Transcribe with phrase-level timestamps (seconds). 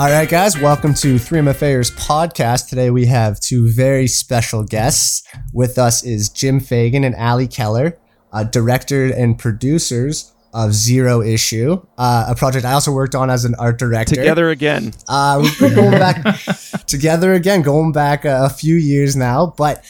[0.00, 2.70] All right, guys, welcome to 3MFAers podcast.
[2.70, 5.22] Today we have two very special guests.
[5.52, 7.98] With us is Jim Fagan and Ali Keller,
[8.32, 13.44] uh, director and producers of Zero Issue, uh, a project I also worked on as
[13.44, 14.14] an art director.
[14.14, 14.94] Together again.
[15.06, 16.24] Uh, we're going back
[16.86, 19.52] together again, going back a few years now.
[19.54, 19.84] But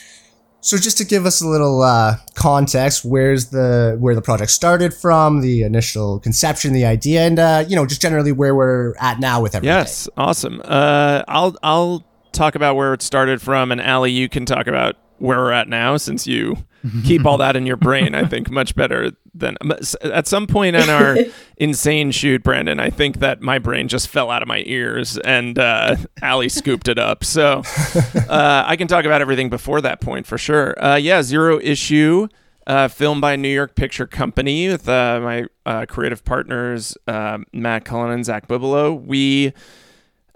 [0.60, 4.92] so just to give us a little uh, context, where's the where the project started
[4.92, 9.20] from, the initial conception, the idea, and uh, you know just generally where we're at
[9.20, 9.74] now with everything.
[9.74, 10.60] Yes, awesome.
[10.64, 14.96] Uh, I'll I'll talk about where it started from, and Ali, you can talk about
[15.18, 16.56] where we're at now, since you
[17.04, 18.14] keep all that in your brain.
[18.14, 19.56] I think much better than
[20.02, 21.16] at some point in our
[21.56, 22.80] insane shoot, Brandon.
[22.80, 26.88] I think that my brain just fell out of my ears, and uh, Ali scooped
[26.88, 27.24] it up.
[27.24, 27.62] So
[28.28, 30.82] uh, I can talk about everything before that point for sure.
[30.82, 32.28] Uh, yeah, zero issue.
[32.66, 37.84] Uh, filmed by New York Picture Company with uh, my uh, creative partners uh, Matt
[37.84, 39.02] Cullen and Zach Bibelo.
[39.02, 39.52] We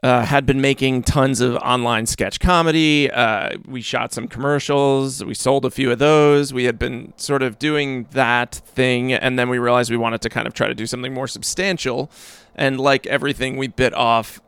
[0.05, 3.11] uh, had been making tons of online sketch comedy.
[3.11, 5.25] Uh, we shot some commercials.
[5.25, 6.53] We sold a few of those.
[6.53, 10.29] We had been sort of doing that thing, and then we realized we wanted to
[10.29, 12.11] kind of try to do something more substantial.
[12.55, 14.43] And like everything, we bit off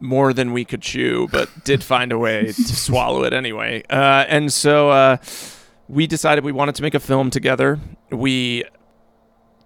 [0.00, 3.84] more than we could chew, but did find a way to swallow it anyway.
[3.88, 5.18] Uh, and so uh,
[5.86, 7.78] we decided we wanted to make a film together.
[8.10, 8.64] We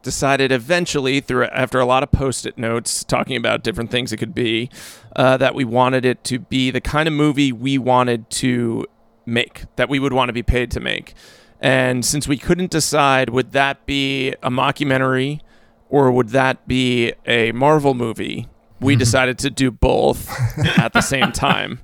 [0.05, 4.35] decided eventually through after a lot of post-it notes talking about different things it could
[4.35, 4.71] be
[5.17, 8.87] uh, that we wanted it to be the kind of movie we wanted to
[9.27, 11.15] make that we would want to be paid to make.
[11.61, 15.41] And since we couldn't decide would that be a mockumentary
[15.89, 18.49] or would that be a marvel movie
[18.81, 20.31] we decided to do both
[20.79, 21.81] at the same time.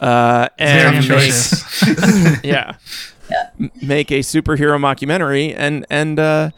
[0.00, 1.32] Uh, and make,
[2.44, 2.76] yeah,
[3.58, 6.50] M- make a superhero mockumentary and and uh,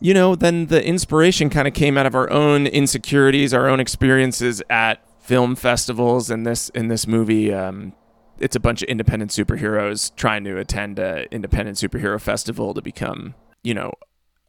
[0.00, 3.80] you know then the inspiration kind of came out of our own insecurities our own
[3.80, 7.92] experiences at film festivals and this in this movie um,
[8.38, 13.34] it's a bunch of independent superheroes trying to attend a independent superhero festival to become
[13.62, 13.92] you know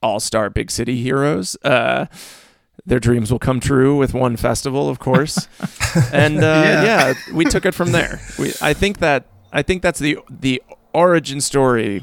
[0.01, 2.05] all-star big city heroes uh,
[2.85, 5.47] their dreams will come true with one festival of course
[6.13, 6.83] and uh, Yeah.
[6.83, 7.13] yeah.
[7.33, 10.63] we took it from there we, i think that i think that's the the
[10.93, 12.01] origin story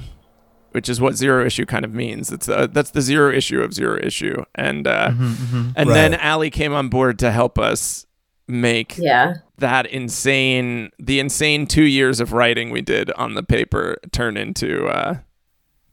[0.73, 3.73] which is what zero issue kind of means it's uh, that's the zero issue of
[3.73, 6.25] zero issue and uh, Mm-hmm, and then Right.
[6.25, 8.07] ali came on board to help us
[8.47, 9.35] make Yeah.
[9.59, 14.87] that insane the insane two years of writing we did on the paper turn into
[14.87, 15.19] uh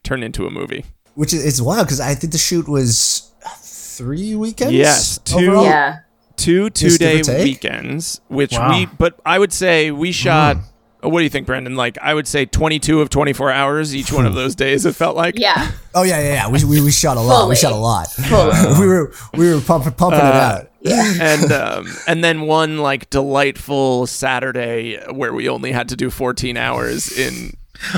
[0.04, 3.32] turn into a movie which is it's wild because I think the shoot was
[3.62, 4.74] three weekends.
[4.74, 5.64] Yes, two- overall?
[5.66, 6.00] Yeah.
[6.36, 8.70] two Just two-day weekends which Wow.
[8.72, 10.64] we but i would say we shot oh,
[11.10, 14.26] what do you think brandon like i would say 22 of 24 hours each one
[14.26, 15.72] of those days it felt like Yeah.
[15.94, 16.50] Oh yeah, yeah, yeah.
[16.50, 17.48] We, we, we shot a lot.
[17.48, 18.08] We shot a lot.
[18.80, 20.70] We were we were pumping pumping it Uh, out.
[20.86, 26.58] and um, and then one like delightful Saturday where we only had to do 14
[26.58, 27.56] hours in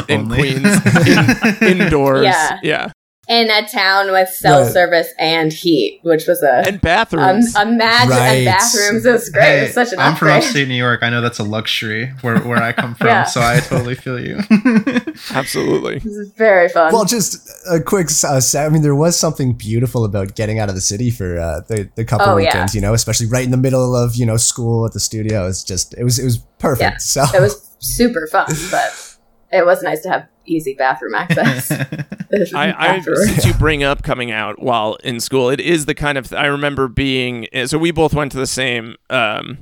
[0.08, 0.38] in Only.
[0.38, 2.26] Queens in, indoors.
[2.26, 2.60] Yeah.
[2.64, 2.92] yeah,
[3.28, 7.54] In a town with cell service and heat, which was a and um, bathrooms.
[7.56, 8.28] a magic Right.
[8.38, 9.06] and bathrooms.
[9.06, 9.58] It was great.
[9.60, 11.04] it was such an I'm from upstate New York.
[11.04, 13.26] I know that's a luxury where, where I come from, Yeah.
[13.26, 14.40] so I totally feel you.
[15.32, 16.00] Absolutely.
[16.00, 16.94] This is very fun.
[16.94, 18.08] Well, just a quick.
[18.24, 21.62] Uh, I mean, there was something beautiful about getting out of the city for uh,
[21.68, 22.46] the the couple Oh, yeah.
[22.48, 22.74] weekends.
[22.76, 25.48] You know, especially right in the middle of you know school at the studio.
[25.48, 26.82] It's just it was it was perfect.
[26.92, 26.98] Yeah.
[26.98, 29.07] So it was super fun, but
[29.52, 31.72] it was nice to have easy bathroom access.
[32.54, 36.18] I, I since you bring up coming out while in school, it is the kind
[36.18, 37.48] of I remember being.
[37.66, 39.60] So we both went to the same um,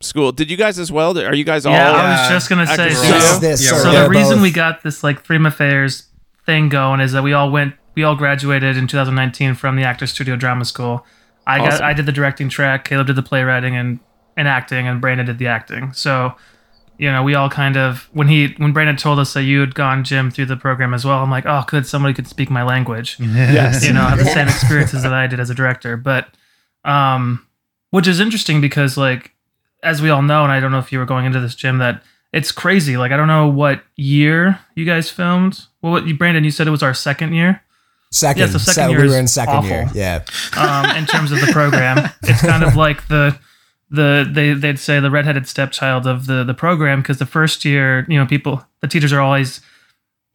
[0.00, 0.32] school.
[0.32, 1.16] Did you guys as well?
[1.18, 1.72] Are you guys all?
[1.72, 2.20] Yeah, I Yeah.
[2.20, 2.90] was just gonna say.
[2.90, 6.06] So, this, Yeah, so so the reason both- we got this like 3MFAers
[6.46, 10.10] thing going is that we all went, we all graduated in 2019 from the Actors
[10.12, 11.04] Studio Drama School.
[11.46, 12.84] I got, I did the directing track.
[12.84, 14.00] Caleb did the playwriting and
[14.36, 15.92] and acting, and Brandon did the acting.
[15.92, 16.34] So,
[16.98, 19.74] you know, we all kind of when he when Brandon told us that you had
[19.74, 21.22] gone Jim through the program as well.
[21.22, 23.86] I'm like, oh, good, somebody could speak my language Yes.
[23.86, 25.96] you know, have the same experiences that I did as a director.
[25.96, 26.28] But,
[26.84, 27.46] um,
[27.90, 29.32] which is interesting because, like,
[29.82, 31.78] as we all know, and I don't know if you were going into this, Jim,
[31.78, 32.02] that
[32.32, 32.96] it's crazy.
[32.96, 35.60] Like, I don't know what year you guys filmed.
[35.80, 37.62] Well, what you, Brandon, you said it was our second year.
[38.10, 39.70] second, Yeah, so second se- year we is were in second awful.
[39.70, 39.88] year.
[39.94, 40.24] Yeah,
[40.56, 43.38] Um, in terms of the program, it's kind of like the
[43.90, 48.04] the they they'd say the redheaded stepchild of the the program because the first year,
[48.08, 49.60] you know, people the teachers are always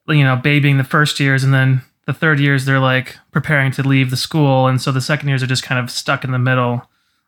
[0.07, 3.81] you know babying the first years and then the third years they're like preparing to
[3.81, 6.39] leave the school and so the second years are just kind of stuck in the
[6.39, 6.81] middle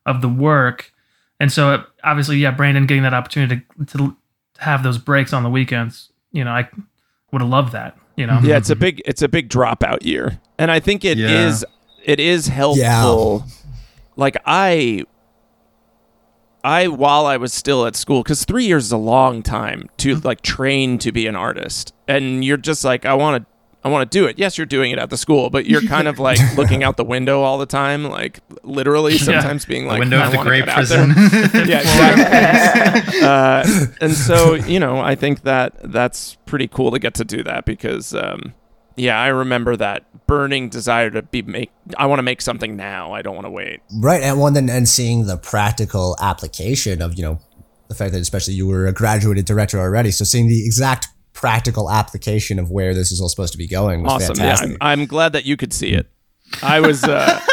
[0.05, 0.91] of the work
[1.39, 4.17] and so it, obviously yeah brandon getting that opportunity to, to
[4.57, 6.67] have those breaks on the weekends you know i
[7.31, 8.81] would have loved that you know Yeah, it's a mm-hmm.
[8.81, 12.13] big it's a big dropout year, and I think it is Yeah.
[12.13, 13.45] it is helpful.
[14.15, 15.03] Like I
[16.65, 20.15] I while I was still at school because three years is a long time to
[20.15, 20.27] Mm-hmm.
[20.27, 23.49] like train to be an artist, and you're just like I want to.
[23.83, 24.39] I want to do it.
[24.39, 27.03] Yes, you're doing it at the school, but you're kind of like looking out the
[27.03, 30.63] window all the time, like literally sometimes being The like window I of the gray
[30.63, 31.09] prison.
[31.69, 33.21] yeah, exactly.
[33.21, 33.63] uh,
[34.01, 37.65] and so you know, I think that that's pretty cool to get to do that
[37.65, 38.55] because, um,
[38.95, 41.71] yeah, I remember that burning desire to be make.
[41.97, 43.13] I want to make something now.
[43.13, 43.81] I don't want to wait.
[43.93, 47.39] Right, and one then and seeing the practical application of you know
[47.87, 51.91] the fact that especially you were a graduated director already, so seeing the exact practical
[51.91, 54.37] application of where this is all supposed to be going was Awesome.
[54.37, 54.77] Yeah, fantastic.
[54.81, 56.09] I'm, I'm glad that you could see it.
[56.63, 57.03] I was.
[57.03, 57.39] Uh,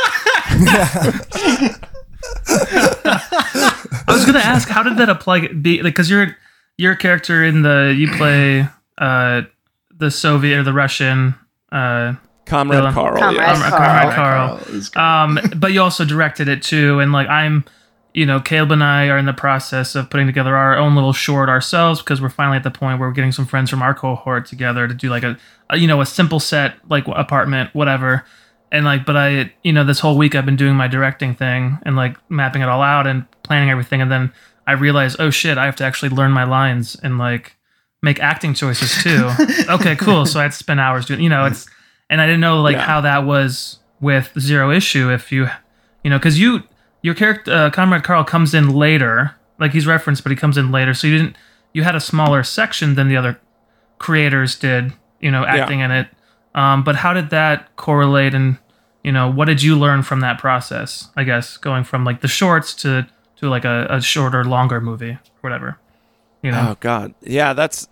[2.54, 5.48] I was gonna ask, how did that apply?
[5.48, 6.36] Be because you're
[6.78, 8.68] your character in the you play
[8.98, 9.42] uh
[10.02, 11.34] the Soviet or the Russian
[11.70, 12.14] uh
[12.44, 12.92] Comrade Dylan.
[12.92, 13.18] Carl.
[13.18, 13.62] Comrade yes.
[13.62, 14.58] Comrade Carl.
[14.58, 14.90] Carl.
[14.92, 17.64] Carl um but you also directed it too and like i'm
[18.12, 21.12] you know caleb and i are in the process of putting together our own little
[21.12, 23.94] short ourselves because we're finally at the point where we're getting some friends from our
[23.94, 25.38] cohort together to do like a,
[25.70, 28.24] a you know a simple set like apartment whatever
[28.72, 31.78] and like but i you know this whole week i've been doing my directing thing
[31.84, 34.32] and like mapping it all out and planning everything and then
[34.66, 37.56] i realized oh shit i have to actually learn my lines and like
[38.02, 39.30] make acting choices too.
[39.68, 40.26] Okay cool.
[40.26, 41.66] So i had to spend hours doing you know it's
[42.10, 42.82] and i didn't know like Yeah.
[42.86, 45.48] how that was with zero issue if you
[46.02, 46.62] you know because you
[47.02, 50.70] your character uh, comrade carl comes in later like he's referenced but he comes in
[50.72, 50.94] later.
[50.94, 51.36] So you didn't
[51.72, 53.38] you had a smaller section than the other
[53.98, 56.08] creators did you know acting in it.
[56.54, 58.58] Um, but how did that correlate and
[59.04, 62.28] you know what did you learn from that process i guess going from like the
[62.28, 63.06] shorts to
[63.36, 65.78] to like a, a shorter longer movie whatever
[66.42, 66.70] you know?
[66.70, 67.88] Oh God, yeah, that's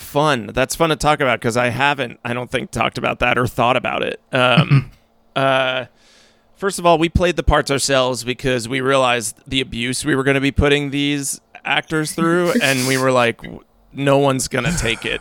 [0.00, 0.48] fun.
[0.48, 3.46] That's fun to talk about because I haven't, I don't think, talked about that or
[3.46, 4.20] thought about it.
[4.32, 4.90] Um,
[5.36, 5.86] uh,
[6.56, 10.24] first of all, we played the parts ourselves because we realized the abuse we were
[10.24, 13.40] going to be putting these actors through, and we were like,
[13.92, 15.20] no one's gonna take it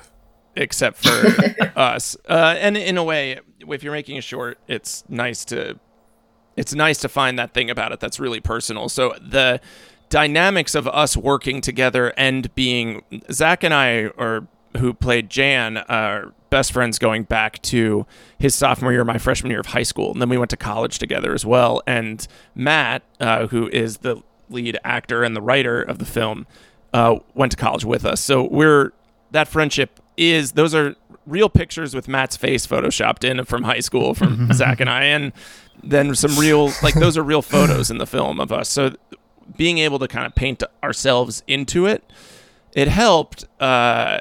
[0.55, 2.15] except for us.
[2.27, 5.79] Uh, and in a way, if you're making a short, it's nice to
[6.55, 8.89] it's nice to find that thing about it that's really personal.
[8.89, 9.61] So the
[10.09, 14.47] dynamics of us working together and being Zach and I, or
[14.77, 18.05] who played Jan, are best friends going back to
[18.37, 20.99] his sophomore year, my freshman year of high school, and then we went to college
[20.99, 21.81] together as well.
[21.85, 22.25] And
[22.55, 26.47] Matt, uh, who is the lead actor and the writer of the film,
[26.93, 28.21] uh, went to college with us.
[28.21, 28.91] So we're
[29.31, 30.95] that friendship is those are
[31.25, 35.31] real pictures with Matt's face photoshopped in from high school from Zach and I, and
[35.83, 38.69] then some real like those are real photos in the film of us.
[38.69, 38.95] So
[39.55, 42.03] being able to kind of paint ourselves into it,
[42.73, 43.45] it helped.
[43.59, 44.19] Uh,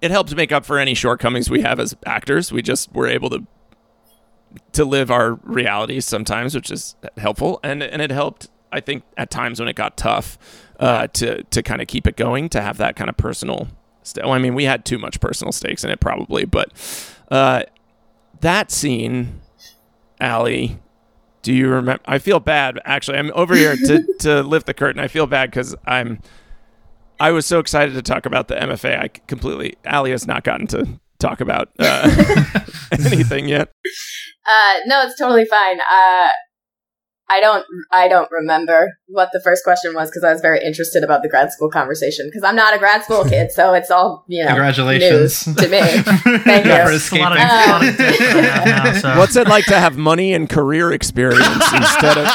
[0.00, 2.52] it helps make up for any shortcomings we have as actors.
[2.52, 3.46] We just were able to
[4.72, 8.48] to live our realities sometimes, which is helpful, and and it helped.
[8.72, 10.38] I think at times when it got tough,
[10.78, 13.68] uh, to to kind of keep it going, to have that kind of personal.
[14.02, 16.72] St- well, I mean, we had too much personal stakes in it probably, but
[17.30, 17.64] uh,
[18.40, 19.40] that scene,
[20.20, 20.78] Ali,
[21.42, 22.02] do you remember?
[22.06, 23.18] I feel bad actually.
[23.18, 25.00] I'm over here to to lift the curtain.
[25.00, 26.20] I feel bad because I'm.
[27.20, 28.98] I was so excited to talk about the MFA.
[28.98, 29.76] I completely.
[29.86, 30.88] Ali has not gotten to
[31.18, 32.08] talk about uh,
[32.92, 33.68] anything yet.
[34.46, 35.80] Uh, no, it's totally fine.
[35.80, 36.28] Uh,
[37.32, 41.04] I don't, I don't remember what the first question was because I was very interested
[41.04, 44.24] about the grad school conversation because I'm not a grad school kid, so it's all
[44.26, 45.46] you know Congratulations.
[45.46, 45.80] news to me.
[46.40, 46.96] Thank Yeah, for you.
[46.96, 47.38] It's a escaping.
[47.38, 49.14] a of dicks now, so.
[49.18, 52.26] What's it like to have money and career experience instead of?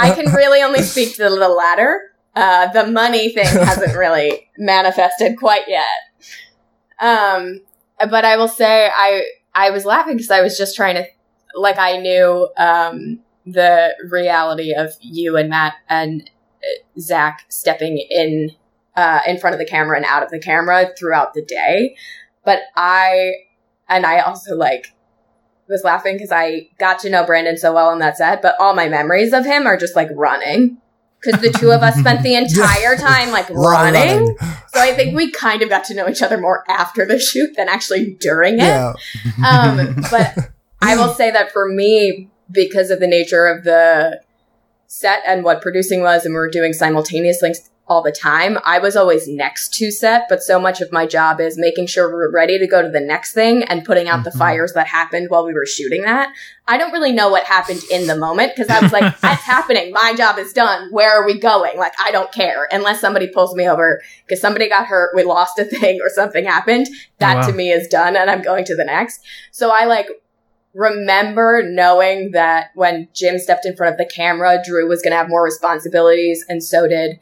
[0.00, 2.00] I can really only speak to the latter.
[2.38, 5.84] Uh, the money thing hasn't really manifested quite yet.
[7.00, 7.62] Um,
[7.98, 11.04] but I will say I I was laughing because I was just trying to
[11.56, 16.30] like I knew um the reality of you and Matt and
[16.62, 18.52] uh, Zach stepping in
[18.94, 21.96] uh in front of the camera and out of the camera throughout the day.
[22.44, 23.32] But I
[23.88, 24.94] and I also like
[25.68, 28.76] was laughing because I got to know Brandon so well on that set, but all
[28.76, 30.80] my memories of him are just like running.
[31.20, 34.36] Because the two of us spent the entire time like running.
[34.74, 37.56] So I think we kind of got to know each other more after the shoot
[37.56, 38.58] than actually during it.
[38.58, 38.92] Yeah.
[39.44, 44.20] Um, but I will say that for me, because of the nature of the
[44.86, 48.78] set and what producing was, and we were doing simultaneous things all the time, I
[48.78, 50.26] was always next to set.
[50.28, 53.00] But so much of my job is making sure we're ready to go to the
[53.00, 54.38] next thing and putting out the Mhm.
[54.38, 56.30] fires that happened while we were shooting that.
[56.66, 59.90] I don't really know what happened in the moment because I was like, that's happening.
[59.92, 60.88] My job is done.
[60.92, 61.78] Where are we going?
[61.78, 65.58] Like, I don't care unless somebody pulls me over because somebody got hurt, we lost
[65.58, 66.88] a thing or something happened.
[67.18, 67.46] That Oh, wow.
[67.46, 69.20] to me is done and I'm going to the next.
[69.50, 70.08] So I like
[70.74, 75.16] remember knowing that when Jim stepped in front of the camera, Drew was going to
[75.16, 77.18] have more responsibilities, and so did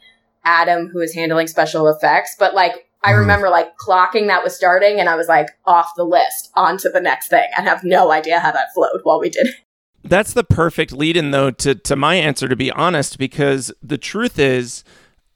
[0.47, 2.35] Adam, who was handling special effects.
[2.39, 3.19] But like, I Mhm.
[3.19, 6.89] remember like clocking that was starting, and I was like off the list, on to
[6.89, 9.55] the next thing, and have no idea how that flowed while we did it.
[10.05, 13.99] That's the perfect lead in though to to my answer to be honest because the
[13.99, 14.85] truth is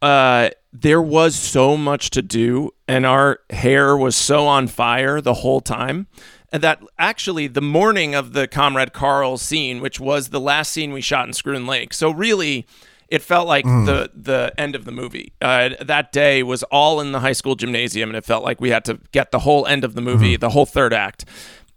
[0.00, 5.34] uh there was so much to do and our hair was so on fire the
[5.34, 6.06] whole time
[6.52, 10.92] and that actually the morning of the comrade Carl scene which was the last scene
[10.92, 12.64] we shot in Schroon Lake so really
[13.10, 15.32] it felt like the the end of the movie.
[15.42, 18.70] Uh, that day was all in the high school gymnasium, and it felt like we
[18.70, 21.24] had to get the whole end of the movie, the whole third act.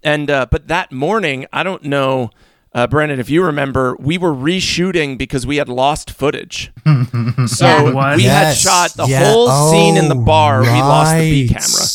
[0.04, 2.30] And uh, but that morning, I don't know,
[2.74, 6.72] uh, Brendan, if you remember, we were reshooting because we had lost footage.
[7.48, 9.24] so we had shot the yeah.
[9.32, 10.62] whole scene in the Oh, bar.
[10.62, 11.86] We lost the B camera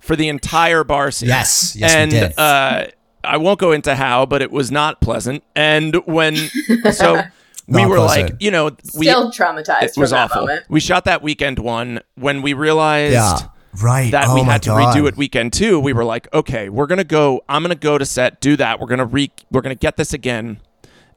[0.00, 1.28] for the entire bar scene.
[1.30, 2.38] Yes, yes, we and did.
[2.38, 2.86] uh,
[3.24, 5.42] I won't go into how, but it was not pleasant.
[5.56, 6.36] And when
[6.92, 7.22] so
[7.66, 8.30] we were pleasant.
[8.32, 10.42] like, you know, we Still traumatized it from was that awful.
[10.42, 10.64] moment.
[10.68, 13.38] We shot that weekend one when we realized Yeah.
[13.82, 14.10] Right.
[14.12, 14.94] that oh we had to God.
[14.96, 15.80] redo it weekend two.
[15.80, 17.42] We were like, okay, we're gonna go.
[17.48, 18.78] I'm gonna go to set, do that.
[18.80, 19.30] We're gonna re.
[19.50, 20.60] We're gonna get this again.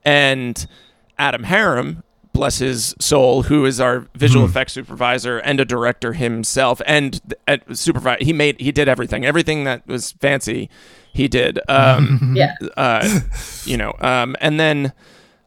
[0.03, 0.65] And
[1.19, 2.01] Adam Harem,
[2.33, 4.49] bless his soul, who is our visual Hmm.
[4.51, 8.23] effects supervisor and a director himself, and uh, supervisor.
[8.23, 8.59] He made.
[8.59, 9.25] He did everything.
[9.25, 10.69] Everything that was fancy,
[11.13, 11.59] he did.
[11.69, 12.53] Um, Yeah.
[12.75, 13.19] uh,
[13.65, 14.93] you know, um, and then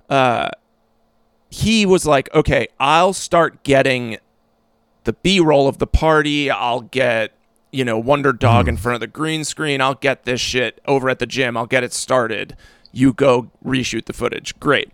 [0.09, 0.51] uh,
[1.51, 4.19] he was like, okay, I'll start getting
[5.05, 6.51] the B roll of the party.
[6.51, 7.33] I'll get,
[7.73, 8.81] you know, Wonder Dog in hmm.
[8.81, 9.81] front of the green screen.
[9.81, 11.57] I'll get this shit over at the gym.
[11.57, 12.57] I'll get it started.
[12.93, 14.59] You go reshoot the footage.
[14.61, 14.91] Great.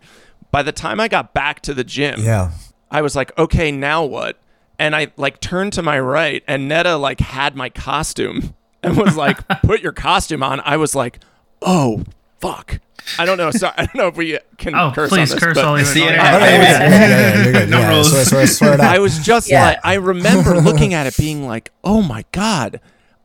[0.51, 2.53] By the time I got back to the gym, Yeah.
[2.91, 4.39] I was like, okay, now what?
[4.79, 9.17] And I like turned to my right, and Netta like had my costume and was
[9.17, 10.61] like, put your costume on.
[10.61, 11.19] I was like,
[11.63, 12.05] oh
[12.41, 12.81] fuck.
[13.19, 13.51] I don't know.
[13.53, 15.77] Sorry, I don't know if we can Oh, curse please on this, curse but all
[15.77, 17.69] you It's the internet.
[17.69, 18.11] No rules.
[18.11, 18.81] Swear, swear, swear.
[18.81, 19.65] I was just Yeah.
[19.65, 22.81] like, I remember looking at it, being like, oh my god,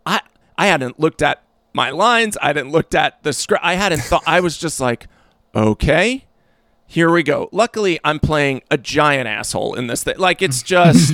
[0.05, 0.21] I
[0.57, 1.41] I hadn't looked at
[1.73, 2.37] my lines.
[2.41, 3.63] I hadn't looked at the script.
[3.63, 4.23] I hadn't thought.
[4.27, 5.07] I was just like,
[5.55, 6.25] okay.
[6.85, 7.47] Here we go.
[7.53, 10.15] Luckily, I'm playing a giant asshole in this thing.
[10.17, 11.13] Like it's just,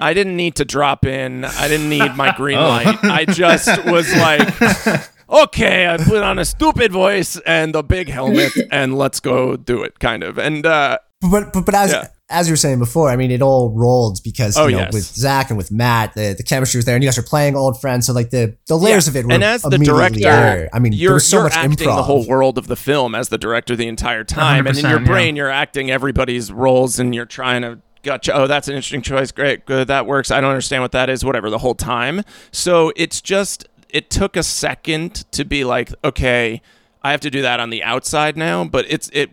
[0.00, 1.46] I didn't need to drop in.
[1.46, 2.68] I didn't need my green Oh.
[2.68, 3.02] light.
[3.02, 4.46] I just was like,
[5.30, 9.82] okay, I put on a stupid voice and a big helmet, and let's go do
[9.82, 10.38] it, kind of.
[10.38, 12.06] And uh, But but, but as Yeah.
[12.30, 14.92] as you were saying before, I mean, it all rolled because Oh, you know yes.
[14.94, 17.56] with Zach and with Matt, the, the chemistry was there, and you guys are playing
[17.56, 19.10] old friends, so like the the layers Yeah.
[19.10, 20.68] of it were And as the immediately director, there.
[20.72, 21.96] I mean, you're, was so you're much acting improv.
[21.96, 24.90] the whole world of the film as the director the entire time, and in 100%,
[24.90, 25.06] your yeah.
[25.06, 28.32] brain, you're acting everybody's roles, and you're trying to gotcha.
[28.34, 29.30] Oh, that's an interesting choice.
[29.30, 30.30] Great, good, that works.
[30.30, 31.22] I don't understand what that is.
[31.22, 32.22] Whatever, the whole time.
[32.50, 36.62] So it's just it took a second to be like, okay,
[37.02, 39.30] I have to do that on the outside now, but it's it.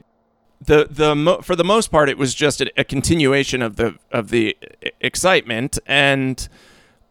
[0.59, 3.95] The the mo- for the most part, it was just a, a continuation of the
[4.11, 4.57] of the
[5.01, 6.49] excitement and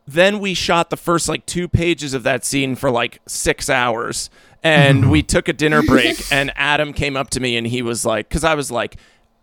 [0.06, 4.30] then we shot the first like two pages of that scene for like six hours
[4.62, 8.04] and we took a dinner break and adam came up to me and he was
[8.04, 8.96] like because i was like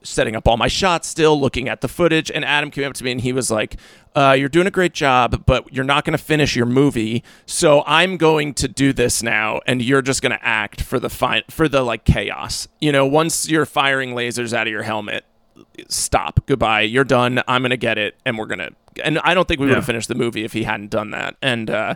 [0.04, 3.04] setting up all my shots still looking at the footage and adam came up to
[3.04, 3.78] me and he was like
[4.16, 7.84] uh, you're doing a great job but you're not going to finish your movie so
[7.88, 11.42] i'm going to do this now and you're just going to act for the fine
[11.50, 12.68] for the like chaos.
[12.80, 15.26] You know once you're firing lasers out of your helmet
[15.88, 16.40] stop.
[16.46, 16.82] Goodbye.
[16.82, 17.42] You're done.
[17.48, 18.70] I'm gonna get it and we're gonna
[19.04, 19.88] and i don't think we would have Yeah.
[19.88, 21.36] finished the movie if he hadn't done that.
[21.42, 21.96] And uh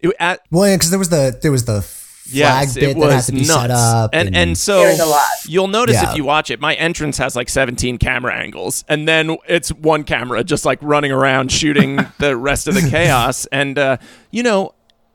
[0.00, 1.80] it, at, Well, yeah, because there was the there was the
[2.26, 4.82] flag yes, bit it that had was to be nuts set up, and and so
[4.82, 5.22] a lot.
[5.46, 6.10] you'll notice Yeah.
[6.10, 10.04] if you watch it my entrance has like 17 camera angles and then it's one
[10.04, 13.96] camera just like running around shooting the rest of the chaos and uh
[14.30, 14.72] you know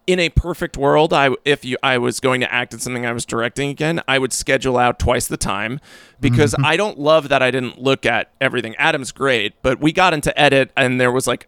[0.08, 3.12] in a perfect world, I if you I was going to act in something I
[3.14, 5.80] was directing again, I would schedule out twice the time
[6.20, 8.76] because I don't love that I didn't look at everything.
[8.78, 11.48] Adam's great, but we got into edit and there was like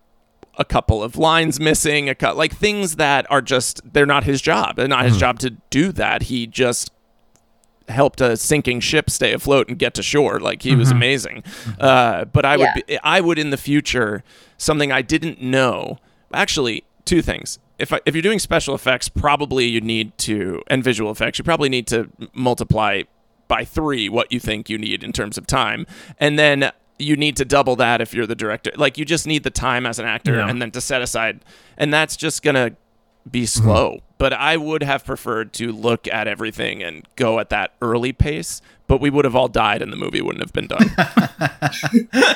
[0.57, 4.41] a couple of lines missing, a cut like things that are just they're not his
[4.41, 4.75] job.
[4.75, 5.19] They're not his mm-hmm.
[5.19, 6.23] job to do that.
[6.23, 6.91] He just
[7.89, 10.39] helped a sinking ship stay afloat and get to shore.
[10.39, 10.97] Like he was mm-hmm.
[10.97, 11.41] amazing.
[11.41, 11.81] Mm-hmm.
[11.81, 14.23] Uh, but I would be, I would in the future
[14.57, 15.97] something I didn't know.
[16.33, 17.59] Actually, two things.
[17.79, 21.43] If I, if you're doing special effects, probably you need to and visual effects, you
[21.43, 23.03] probably need to multiply
[23.47, 25.85] by three what you think you need in terms of time,
[26.19, 26.71] and then
[27.03, 28.71] you need to double that if you're the director.
[28.75, 30.49] Like you just need the time as an actor, Yeah.
[30.49, 31.43] and then to set aside,
[31.77, 32.71] and that's just gonna
[33.29, 33.99] be slow.
[34.17, 38.61] But I would have preferred to look at everything and go at that early pace.
[38.87, 40.91] But we would have all died, and the movie wouldn't have been done.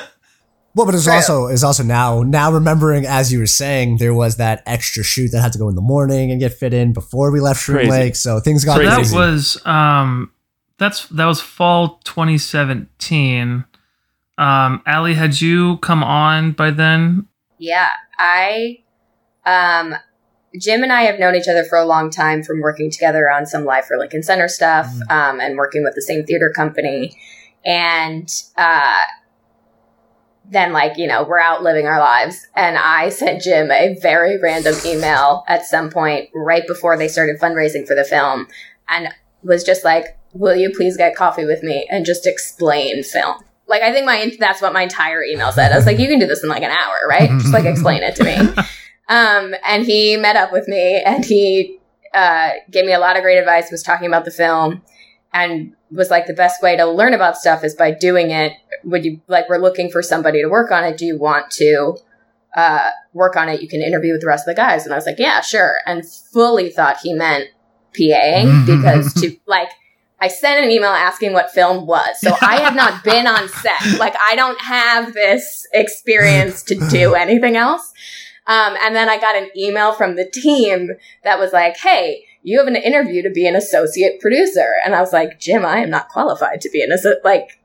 [0.74, 4.36] Well, but it's also is also now now remembering as you were saying there was
[4.36, 7.32] that extra shoot that had to go in the morning and get fit in before
[7.32, 9.10] we left Schroon Lake, so things got Crazy.
[9.10, 10.30] that was um
[10.76, 13.64] that's that was fall 2017
[14.38, 17.26] um ali had you come on by then
[17.58, 18.78] Yeah, I,
[19.44, 19.94] um,
[20.58, 23.46] Jim and I have known each other for a long time from working together on
[23.46, 27.16] some Live from Lincoln Center stuff, um, and working with the same theater company.
[27.64, 28.96] And, uh,
[30.50, 32.46] then like, you know, we're out living our lives.
[32.54, 37.38] And I sent Jim a very random email at some point right before they started
[37.38, 38.46] fundraising for the film
[38.88, 39.08] and
[39.42, 43.42] was just like, will you please get coffee with me and just explain film?
[43.68, 45.72] Like, I think my, that's what my entire email said.
[45.72, 47.28] I was like, you can do this in like an hour, right?
[47.28, 48.62] Just like explain it to me.
[49.10, 51.78] Um, and he met up with me and he,
[52.12, 54.82] uh, gave me a lot of great advice, was talking about the film
[55.32, 58.52] and was like, the best way to learn about stuff is by doing it.
[58.84, 60.98] Would you, like, we're looking for somebody to work on it.
[60.98, 61.96] Do you want to,
[62.54, 63.62] uh, work on it?
[63.62, 64.84] You can interview with the rest of the guys.
[64.84, 65.78] And I was like, yeah, sure.
[65.86, 67.48] And fully thought he meant
[67.94, 69.70] PAing because to, like,
[70.20, 72.20] I sent an email asking what film was.
[72.20, 73.98] So I have not been on set.
[73.98, 77.92] Like I don't have this experience to do anything else.
[78.46, 80.90] Um, and then I got an email from the team
[81.22, 84.74] that was like, Hey, you have an interview to be an associate producer.
[84.84, 87.24] And I was like, Jim, I am not qualified to be an associate.
[87.24, 87.60] Like,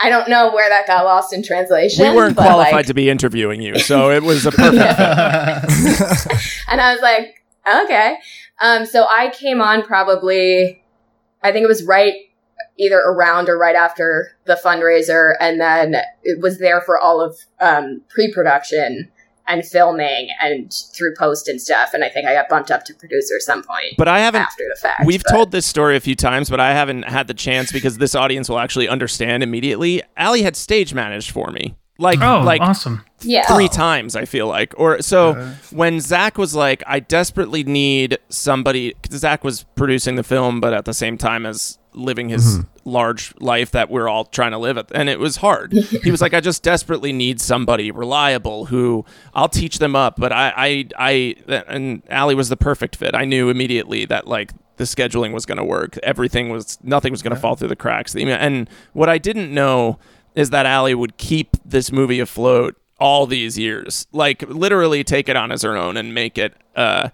[0.00, 2.10] I don't know where that got lost in translation.
[2.10, 4.78] We weren't but, qualified like- to be interviewing you, so it was a perfect.
[4.78, 6.38] fit.
[6.68, 7.42] and I was like,
[7.84, 8.16] okay.
[8.60, 10.84] Um, so I came on probably,
[11.42, 12.14] I think it was right
[12.78, 17.36] either around or right after the fundraiser, and then it was there for all of
[17.60, 19.10] um, pre-production
[19.48, 21.94] and filming and through post and stuff.
[21.94, 24.42] And I think I got bumped up to producer at some point But I haven't.
[24.42, 25.06] after the fact.
[25.06, 27.96] We've but- told this story a few times, but I haven't had the chance because
[27.98, 30.02] this audience will actually understand immediately.
[30.18, 33.46] Ali had stage managed for me, like oh like awesome yeah.
[33.46, 34.16] three times.
[34.16, 35.34] I feel like, or so
[35.70, 38.94] when Zach was like, I desperately need somebody.
[39.02, 42.88] Cause Zach was producing the film, but at the same time as living his mm-hmm.
[42.88, 45.72] large life that we're all trying to live at, and it was hard.
[46.02, 50.32] he was like, I just desperately need somebody reliable who I'll teach them up, but
[50.32, 50.88] I, I,
[51.48, 53.14] I, and Ali was the perfect fit.
[53.14, 55.98] I knew immediately that like the scheduling was going to work.
[56.04, 58.12] Everything was, nothing was going to fall through the cracks.
[58.12, 59.98] The email- And what I didn't know
[60.38, 65.36] is that Ali would keep this movie afloat all these years, like literally take it
[65.36, 66.54] on as her own and make it.
[66.74, 67.10] Uh,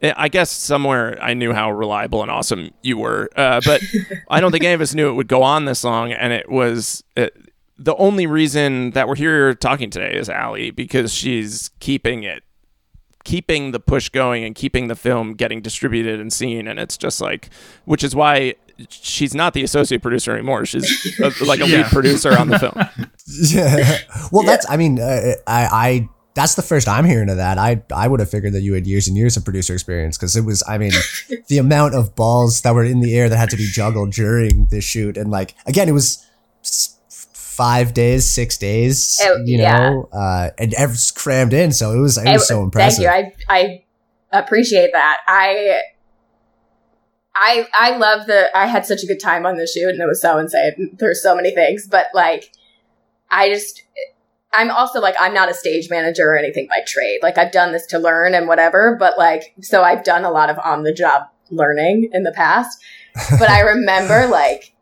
[0.00, 3.82] I guess somewhere I knew how reliable and awesome you were, uh, but
[4.30, 6.12] I don't think any of us knew it would go on this long.
[6.12, 7.36] And it was it,
[7.78, 12.42] the only reason that we're here talking today is Ali because she's keeping it
[13.24, 17.20] keeping the push going and keeping the film getting distributed and seen and it's just
[17.20, 17.50] like
[17.84, 18.54] which is why
[18.88, 23.08] she's not the associate producer anymore she's a, like a lead producer on the film
[23.28, 23.98] yeah.
[24.32, 24.68] Well, that's.
[24.70, 25.66] I mean, uh, I.
[25.66, 26.08] I.
[26.34, 27.58] That's the first I'm hearing of that.
[27.58, 27.82] I.
[27.94, 30.42] I would have figured that you had years and years of producer experience because it
[30.46, 30.62] was.
[30.66, 30.92] I mean,
[31.48, 34.66] the amount of balls that were in the air that had to be juggled during
[34.66, 36.26] this shoot, and like again, it was
[37.10, 39.20] five days, six days.
[39.22, 39.90] Oh, you yeah.
[39.90, 42.16] know, uh, and everything's crammed in, so it was.
[42.16, 43.04] It I- was so impressive.
[43.04, 43.44] Thank you.
[43.48, 43.84] I
[44.30, 45.18] I appreciate that.
[45.26, 45.82] I
[47.38, 50.06] I I love the I had such a good time on the shoot and it
[50.06, 50.96] was so insane.
[50.98, 52.50] There's so many things, but like
[53.30, 53.82] I just
[54.52, 57.20] I'm also like I'm not a stage manager or anything by trade.
[57.22, 60.50] Like I've done this to learn and whatever, but like so I've done a lot
[60.50, 62.82] of on the job learning in the past.
[63.38, 64.74] But I remember like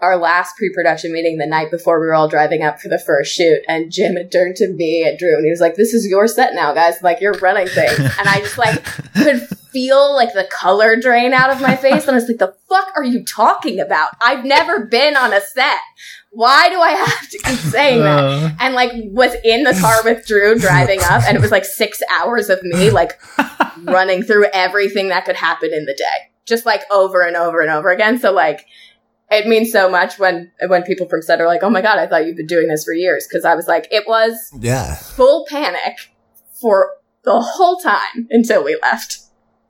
[0.00, 3.34] our last pre-production meeting the night before we were all driving up for the first
[3.34, 6.06] shoot and Jim had turned to me and Drew and he was like, This is
[6.06, 7.02] your set now, guys.
[7.02, 7.98] Like you're running things.
[7.98, 8.84] And I just like
[9.14, 9.40] could
[9.72, 12.02] feel like the color drain out of my face.
[12.06, 14.10] And I was like, The fuck are you talking about?
[14.20, 15.78] I've never been on a set.
[16.30, 18.22] Why do I have to keep saying that?
[18.22, 21.64] Uh, And like was in the car with Drew driving up and it was like
[21.64, 23.18] six hours of me like
[23.82, 26.30] running through everything that could happen in the day.
[26.46, 28.18] Just like over and over and over again.
[28.20, 28.64] So like
[29.30, 32.06] it means so much when when people from set are like, "Oh my god, I
[32.06, 34.94] thought you've been doing this for years." Because I was like, it was yeah.
[34.94, 36.12] full panic
[36.60, 36.92] for
[37.24, 39.20] the whole time until we left.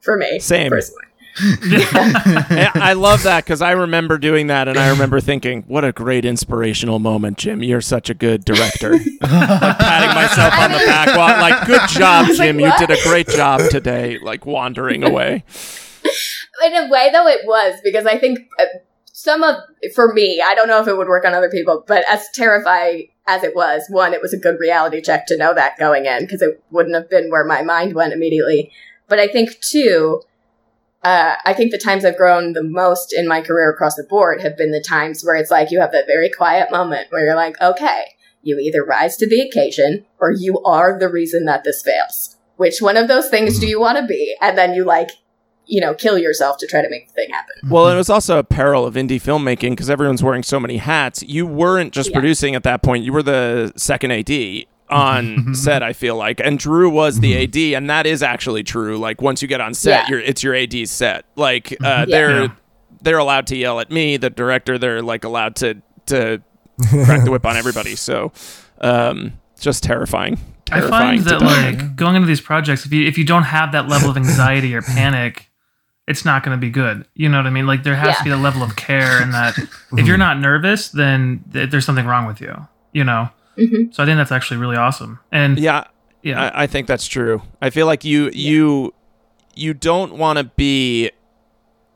[0.01, 0.71] For me, Same.
[0.71, 1.03] personally.
[1.61, 5.93] Yeah, I love that because I remember doing that and I remember thinking, what a
[5.93, 7.63] great inspirational moment, Jim.
[7.63, 8.93] You're such a good director.
[8.93, 12.61] like patting myself on the back while, like, good job, I was like, Jim.
[12.61, 15.45] you did a great job today, like wandering away.
[16.65, 18.65] in a way though it was because i think uh,
[19.19, 19.57] some of
[19.97, 23.09] for me i don't know if it would work on other people but as terrifying
[23.27, 26.21] as it was one it was a good reality check to know that going in
[26.21, 28.71] because it wouldn't have been where my mind went immediately
[29.09, 30.23] but i think two
[31.05, 34.41] uh, I think the times I've grown the most in my career across the board
[34.41, 37.37] have been the times where it's like you have that very quiet moment where you're
[37.37, 41.83] like, okay, you either rise to the occasion or you are the reason that this
[41.83, 42.37] fails.
[42.57, 44.37] Which one of those things do you want to be?
[44.41, 45.11] And then you like,
[45.69, 47.55] you know, kill yourself to try to make the thing happen.
[47.71, 51.23] Well, it was also a peril of indie filmmaking because everyone's wearing so many hats.
[51.23, 52.15] You weren't just Yeah.
[52.15, 55.83] producing at that point; you were the second AD on set.
[55.83, 58.97] I feel like, and Drew was the AD, and that is actually true.
[58.99, 60.09] Like once you get on set, Yeah.
[60.09, 61.27] you're it's your AD's set.
[61.37, 62.49] Like uh, they're Yeah.
[63.03, 64.79] they're allowed to yell at me, the director.
[64.79, 66.41] They're like allowed to to
[66.89, 67.95] crack the whip on everybody.
[67.95, 68.33] So,
[68.81, 70.39] um, just terrifying.
[70.71, 71.71] I find that die.
[71.71, 74.75] like going into these projects, if you if you don't have that level of anxiety
[74.75, 75.48] or panic,
[76.09, 77.07] it's not going to be good.
[77.15, 77.67] You know what I mean?
[77.67, 79.57] Like there has to be a level of care, and that
[79.93, 82.67] if you're not nervous, then th- there's something wrong with you.
[82.93, 83.29] You know.
[83.57, 83.93] Mhm.
[83.95, 85.19] So I think that's actually really awesome.
[85.33, 85.85] And yeah,
[86.23, 87.43] yeah, I, I think that's true.
[87.61, 88.95] I feel like you you
[89.55, 91.11] you don't want to be.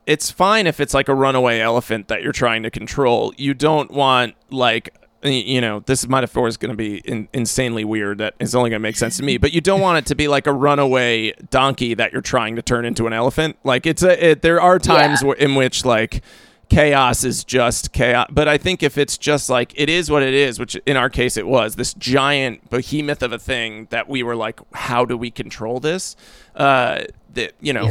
[0.05, 3.33] It's fine if it's like a runaway elephant that you're trying to control.
[3.37, 7.83] You don't want like y- you know this metaphor is going to be in, insanely
[7.85, 8.17] weird.
[8.17, 9.37] That is only going to make sense to me.
[9.37, 12.61] But you don't want it to be like a runaway donkey that you're trying to
[12.61, 13.57] turn into an elephant.
[13.63, 15.27] Like it's a it, there are times Yeah.
[15.29, 16.21] where, in which like
[16.69, 18.27] chaos is just chaos.
[18.31, 21.09] But I think if it's just like it is what it is, which in our
[21.09, 25.15] case it was this giant behemoth of a thing that we were like, how do
[25.17, 26.15] we control this?
[26.55, 27.89] Uh, that you know,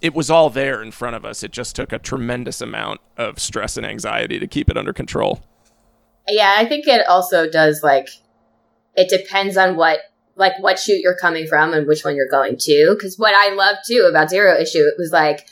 [0.00, 1.42] it was all there in front of us.
[1.42, 5.42] It just took a tremendous amount of stress and anxiety to keep it under control.
[6.28, 8.08] Yeah, I think it also does like
[8.96, 10.00] it depends on what
[10.36, 12.94] like what shoot you're coming from and which one you're going to.
[12.94, 15.46] Because what I love too about Zero Issue, it was like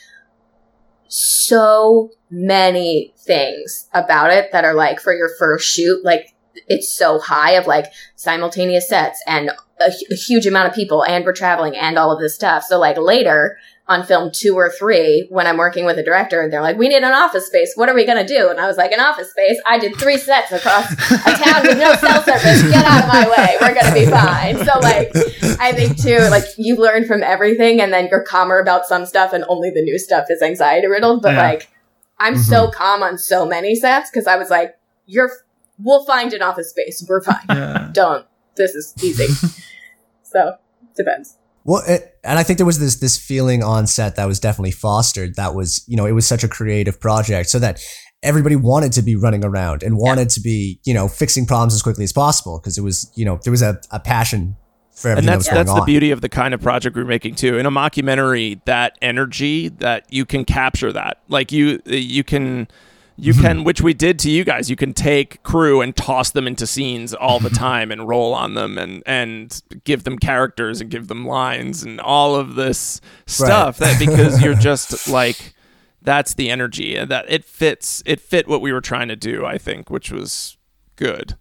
[1.07, 6.33] so many things about it that are like for your first shoot, like
[6.67, 11.25] it's so high of like simultaneous sets and a, a huge amount of people and
[11.25, 12.63] we're traveling and all of this stuff.
[12.63, 16.53] So like later on film two or three, when I'm working with a director and
[16.53, 17.73] they're like, we need an office space.
[17.75, 18.49] What are we going to do?
[18.49, 19.59] And I was like, an office space.
[19.67, 22.61] I did three sets across a town with no cell service.
[22.71, 23.57] Get out of my way.
[23.59, 24.55] We're going to be fine.
[24.65, 25.11] So like,
[25.59, 29.33] I think too, like you learn from everything and then you're calmer about some stuff
[29.33, 31.21] and only the new stuff is anxiety riddled.
[31.21, 31.41] But Yeah.
[31.41, 31.69] like,
[32.19, 32.77] I'm so mm-hmm.
[32.77, 34.75] calm on so many sets because I was like,
[35.07, 35.29] you're,
[35.77, 37.05] we'll find an office space.
[37.07, 37.45] We're fine.
[37.49, 37.89] Yeah.
[37.91, 38.25] Don't.
[38.55, 39.27] This is easy.
[40.23, 40.55] so
[40.95, 41.37] depends.
[41.65, 44.71] Well, it, and I think there was this this feeling on set that was definitely
[44.71, 45.35] fostered.
[45.35, 47.81] That was, you know, it was such a creative project, so that
[48.21, 51.81] everybody wanted to be running around and wanted to be, you know, fixing problems as
[51.81, 54.55] quickly as possible because it was, you know, there was a, a passion
[54.93, 55.79] for everything and that that's was going that's on.
[55.79, 57.57] the beauty of the kind of project we're making too.
[57.57, 62.67] In a mockumentary, that energy that you can capture that, like you you can
[63.15, 63.41] you mm-hmm.
[63.41, 64.69] can which we did to you guys.
[64.69, 67.57] You can take crew and toss them into scenes all the mm-hmm.
[67.57, 71.99] time and roll on them and and give them characters and give them lines and
[71.99, 75.53] all of this stuff that because you're just like
[76.01, 79.45] that's the energy and that it fits it fit what we were trying to do
[79.45, 80.57] i think which was
[80.95, 81.37] good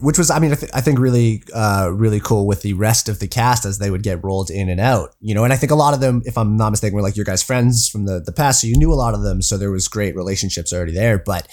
[0.00, 3.08] which was I mean I, th- I think really uh really cool with the rest
[3.08, 5.56] of the cast as they would get rolled in and out you know and I
[5.56, 8.06] think a lot of them if I'm not mistaken were like your guys friends from
[8.06, 10.72] the the past so you knew a lot of them so there was great relationships
[10.72, 11.48] already there but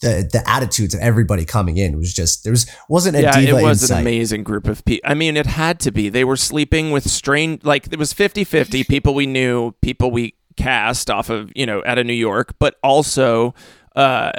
[0.00, 3.58] the the attitudes of everybody coming in was just there was wasn't a yeah, diva
[3.58, 5.08] it was in an amazing group of people.
[5.10, 6.08] I mean, it had to be.
[6.08, 11.10] They were sleeping with strange, like it was 50-50, people we knew, people we cast
[11.10, 13.54] off of, you know, out of New York, but also
[13.96, 14.30] uh,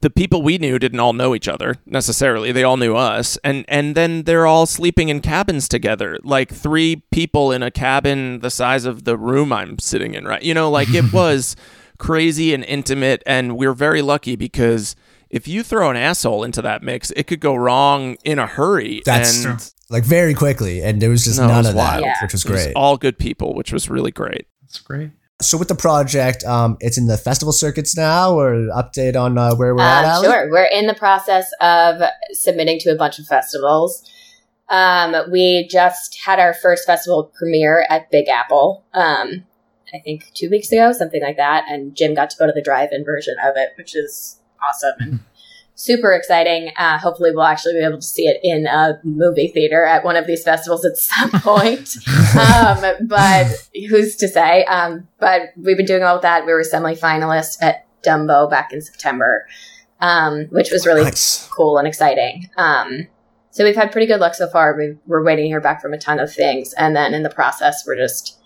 [0.00, 2.52] the people we knew didn't all know each other necessarily.
[2.52, 7.04] They all knew us, and and then they're all sleeping in cabins together, like three
[7.10, 10.24] people in a cabin the size of the room I'm sitting in.
[10.24, 11.56] Right, you know, like it was
[11.98, 14.96] crazy and intimate, and we're very lucky because
[15.30, 19.02] if you throw an asshole into that mix, it could go wrong in a hurry.
[19.04, 21.78] That's and like very quickly and there was just No, it none was of that
[21.80, 22.04] wild.
[22.04, 22.14] Yeah.
[22.22, 24.46] which was it was great all good people, which was really great.
[24.62, 25.10] That's great.
[25.42, 29.54] So with the project um it's in the festival circuits now or update on uh,
[29.54, 30.26] where we're at Um, Ali?
[30.28, 30.50] sure.
[30.50, 32.02] We're in the process of
[32.32, 34.08] submitting to a bunch of festivals.
[34.68, 38.84] Um, we just had our first festival premiere at Big Apple.
[38.94, 39.44] Um,
[39.92, 41.64] I think two weeks ago, something like that.
[41.68, 45.20] And Jim got to go to the drive-in version of it, which is awesome and
[45.82, 46.70] super exciting.
[46.76, 50.14] Uh, hopefully, we'll actually be able to see it in a movie theater at one
[50.14, 51.96] of these festivals at some point.
[52.38, 53.48] um, but
[53.88, 54.64] who's to say?
[54.64, 56.46] Um, but we've been doing all of that.
[56.46, 59.44] We were semi-finalists at Dumbo back in September,
[60.00, 62.48] um, which was really nice cool and exciting.
[62.56, 63.08] Um,
[63.50, 64.76] so we've had pretty good luck so far.
[64.76, 67.30] we we're waiting to hear back from a ton of things, and then in the
[67.30, 68.38] process, we're just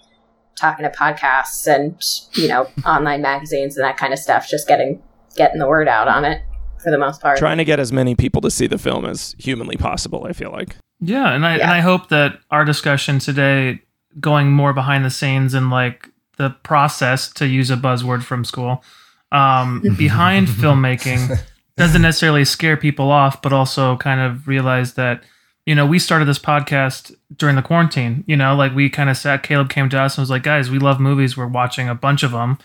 [0.56, 5.02] talking to podcasts and you know online magazines and that kind of stuff, just getting
[5.36, 6.40] getting the word out on it
[6.86, 7.36] for the most part.
[7.36, 10.24] Trying to get as many people to see the film as humanly possible.
[10.24, 10.76] I feel like.
[11.00, 13.82] Yeah, and I and I hope that our discussion today,
[14.20, 18.84] going more behind the scenes and like the process, to use a buzzword from school,
[19.32, 21.40] um, behind filmmaking,
[21.76, 25.24] doesn't necessarily scare people off, but also kind of realize that
[25.66, 28.22] you know we started this podcast during the quarantine.
[28.28, 29.42] You know, like we kind of sat.
[29.42, 31.36] Caleb came to us and was like, "Guys, we love movies.
[31.36, 32.58] We're watching a bunch of them.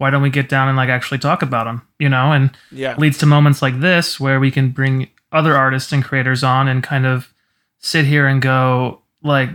[0.00, 2.94] Why don't we get down and like actually talk about them?" You know, and Yeah.
[2.98, 6.82] leads to moments like this where we can bring other artists and creators on and
[6.82, 7.32] kind of
[7.78, 9.50] sit here and go like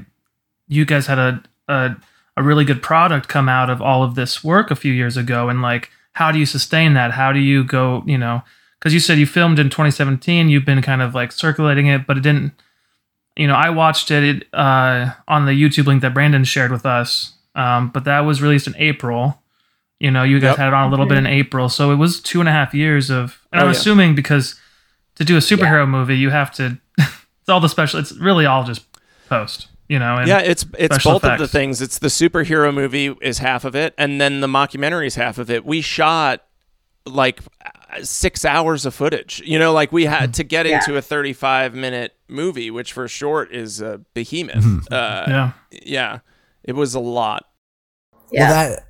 [0.67, 1.95] you guys had a a,
[2.37, 5.49] a really good product come out of all of this work a few years ago
[5.49, 8.41] and like how do you sustain that how do you go you know
[8.79, 12.17] because you said you filmed in 2017 you've been kind of like circulating it but
[12.17, 12.53] it didn't
[13.35, 17.33] you know i watched it uh, on the youtube link that brandon shared with us
[17.55, 19.41] um, but that was released in april
[19.99, 20.57] you know you guys Yep.
[20.57, 22.73] had it on a little bit in april so it was two and a half
[22.73, 23.77] years of and Oh, i'm yeah.
[23.77, 24.55] assuming because
[25.15, 28.63] to do a superhero movie you have to it's all the special it's really all
[28.63, 28.83] just
[29.29, 31.79] post you know and yeah, it's it's special both of the things.
[31.81, 35.51] It's the superhero movie is half of it, and then the mockumentary is half of
[35.51, 35.63] it.
[35.63, 36.43] We shot
[37.05, 39.43] like uh, six hours of footage.
[39.45, 40.77] You know, like we had to get Yeah.
[40.77, 44.91] into a 35 minute movie, which for short is a behemoth.
[44.91, 45.51] Uh, yeah
[45.83, 46.19] yeah,
[46.63, 47.45] it was a lot.
[48.31, 48.49] Yeah.
[48.49, 48.87] Well, that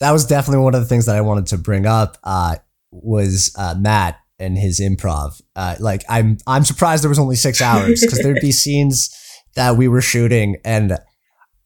[0.00, 2.18] that was definitely one of the things that I wanted to bring up.
[2.24, 2.56] Uh,
[2.92, 5.40] was uh, Matt and his improv.
[5.54, 9.14] Uh, like I'm I'm surprised there was only six hours because there'd be scenes
[9.54, 10.98] that we were shooting and.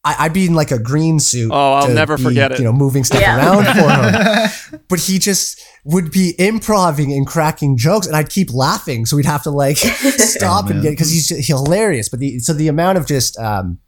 [0.03, 1.51] I, I'd be in like a green suit.
[1.53, 2.59] Oh, I'll never be, forget it.
[2.59, 3.37] You know, moving stuff Yeah.
[3.37, 4.81] around for him.
[4.89, 9.05] But he just would be improvising and cracking jokes, and I'd keep laughing.
[9.05, 12.09] So we'd have to like stop and get because he's, he's hilarious.
[12.09, 13.79] But the so the amount of just um,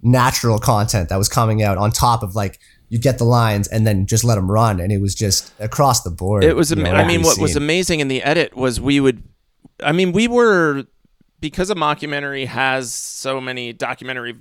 [0.00, 2.58] natural content that was coming out on top of like
[2.90, 6.02] you get the lines and then just let them run, and it was just across
[6.02, 6.44] the board.
[6.44, 6.72] It was.
[6.72, 9.22] Ama- know, I mean, what was amazing in the edit was we would.
[9.82, 10.84] I mean, we were
[11.40, 14.36] because a mockumentary has so many documentary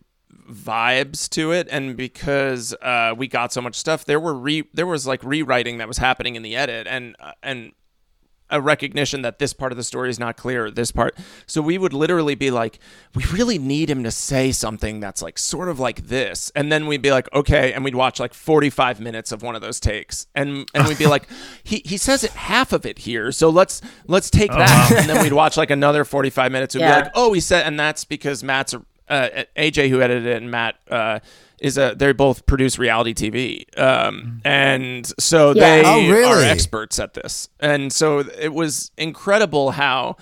[0.52, 4.88] vibes to it, and because uh, we got so much stuff, there were re there
[4.88, 7.72] was like rewriting that was happening in the edit, and uh, and
[8.50, 11.16] a recognition that this part of the story is not clear, this part.
[11.46, 12.80] So we would literally be like,
[13.16, 16.52] we really need him to say something that's like sort of like this.
[16.56, 19.62] And then we'd be like, okay, and we'd watch like 45 minutes of one of
[19.62, 20.28] those takes.
[20.36, 21.28] And and we'd be like,
[21.64, 23.32] he he says it half of it here.
[23.32, 24.92] So let's let's take that.
[24.98, 27.00] And then we'd watch like another 45 minutes and Yeah.
[27.00, 28.74] be like, oh, he said and that's because Matt's
[29.08, 31.20] uh, AJ who edited it and Matt uh
[31.62, 35.62] is a they both produce reality TV, um, and so Yeah.
[35.82, 36.24] they Oh, really?
[36.26, 37.50] are experts at this.
[37.60, 40.16] And so it was incredible how,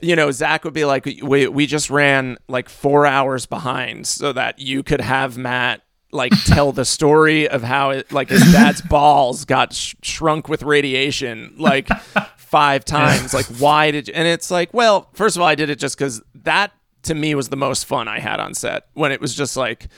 [0.00, 4.32] you know, Zach would be like, we, we just ran like four hours behind so
[4.32, 8.80] that you could have Matt like tell the story of how it, like his dad's
[8.88, 11.88] balls got sh- shrunk with radiation like
[12.36, 13.32] five times.
[13.32, 14.14] Like, why did you?
[14.14, 16.72] And it's like, well, first of all, I did it just because that
[17.04, 19.88] to me was the most fun I had on set when it was just like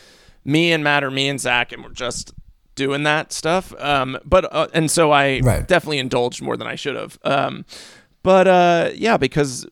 [0.44, 2.34] me and Matt or me and Zach and we're just
[2.74, 3.72] doing that stuff.
[3.78, 5.66] Um, but uh, and so I Right.
[5.66, 7.18] definitely indulged more than I should have.
[7.24, 7.64] Um,
[8.22, 9.66] but uh, yeah, because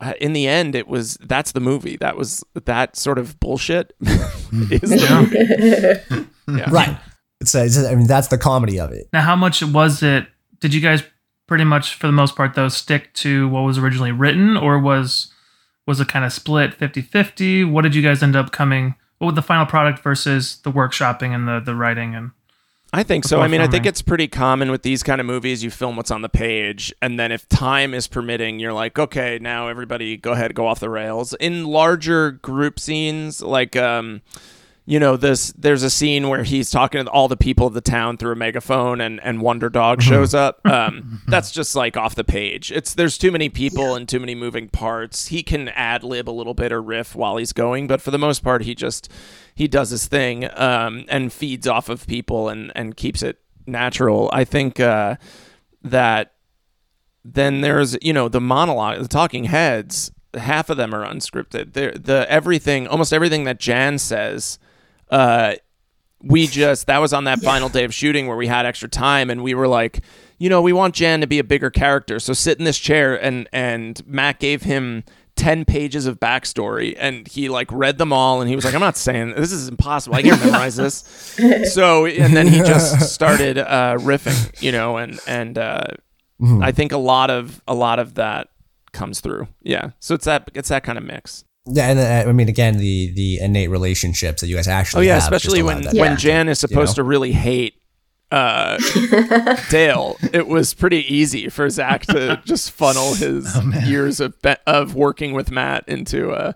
[0.00, 1.96] uh, in the end, it was that's the movie.
[1.96, 6.26] That was that sort of bullshit is the movie.
[6.58, 6.68] Yeah.
[6.70, 6.98] right.
[7.40, 9.08] It's, uh, I mean that's the comedy of it.
[9.14, 10.26] Now, how much was it?
[10.60, 11.02] Did you guys
[11.46, 15.32] pretty much, for the most part, though, stick to what was originally written, or was
[15.86, 17.70] was it kind of split 50-50?
[17.70, 18.94] What did you guys end up coming?
[19.24, 22.32] What was the final product versus the workshopping and the the writing and?
[22.92, 23.40] I think so.
[23.40, 25.64] I mean, I think it's pretty common with these kind of movies.
[25.64, 29.38] You film what's on the page, and then if time is permitting, you're like, okay,
[29.40, 31.32] now everybody go ahead, go off the rails.
[31.40, 34.20] In larger group scenes, like, um,
[34.86, 37.80] you know, this there's a scene where he's talking to all the people of the
[37.80, 40.60] town through a megaphone, and and Wonder Dog shows up.
[40.74, 42.72] Um, that's just like off the page.
[42.72, 45.28] It's there's too many people and too many moving parts.
[45.28, 48.18] He can ad lib a little bit or riff while he's going, but for the
[48.18, 49.08] most part, he just
[49.54, 54.28] he does his thing um, and feeds off of people and and keeps it natural.
[54.32, 55.16] I think uh,
[55.82, 56.32] that
[57.24, 60.10] then there's you know the monologue, the talking heads.
[60.34, 61.74] Half of them are unscripted.
[61.74, 64.58] They're, the everything, almost everything that Jan says,
[65.14, 65.54] uh,
[66.22, 69.30] we just that was on that final day of shooting where we had extra time
[69.30, 70.00] and we were like,
[70.38, 73.14] you know, we want Jan to be a bigger character, so sit in this chair
[73.22, 75.04] and and Matt gave him
[75.36, 78.80] 10 pages of backstory and he like read them all and he was like i'm
[78.80, 80.14] not saying this is impossible.
[80.14, 81.04] I can't memorize this.
[81.72, 85.86] So and then he just started uh riffing you know and and uh
[86.60, 88.48] i think a lot of a lot of that
[88.92, 89.48] comes through.
[89.62, 89.90] Yeah.
[89.98, 93.10] So it's that it's that kind of mix Yeah, and uh, I mean again the
[93.12, 95.00] the innate relationships that you guys actually.
[95.00, 97.02] oh yeah have especially when that when to jan is supposed know?
[97.02, 97.74] to really hate
[98.30, 98.78] uh
[99.70, 104.56] Dale, it was pretty easy for Zach to just funnel his Oh, years of be-
[104.66, 106.52] of working with Matt into uh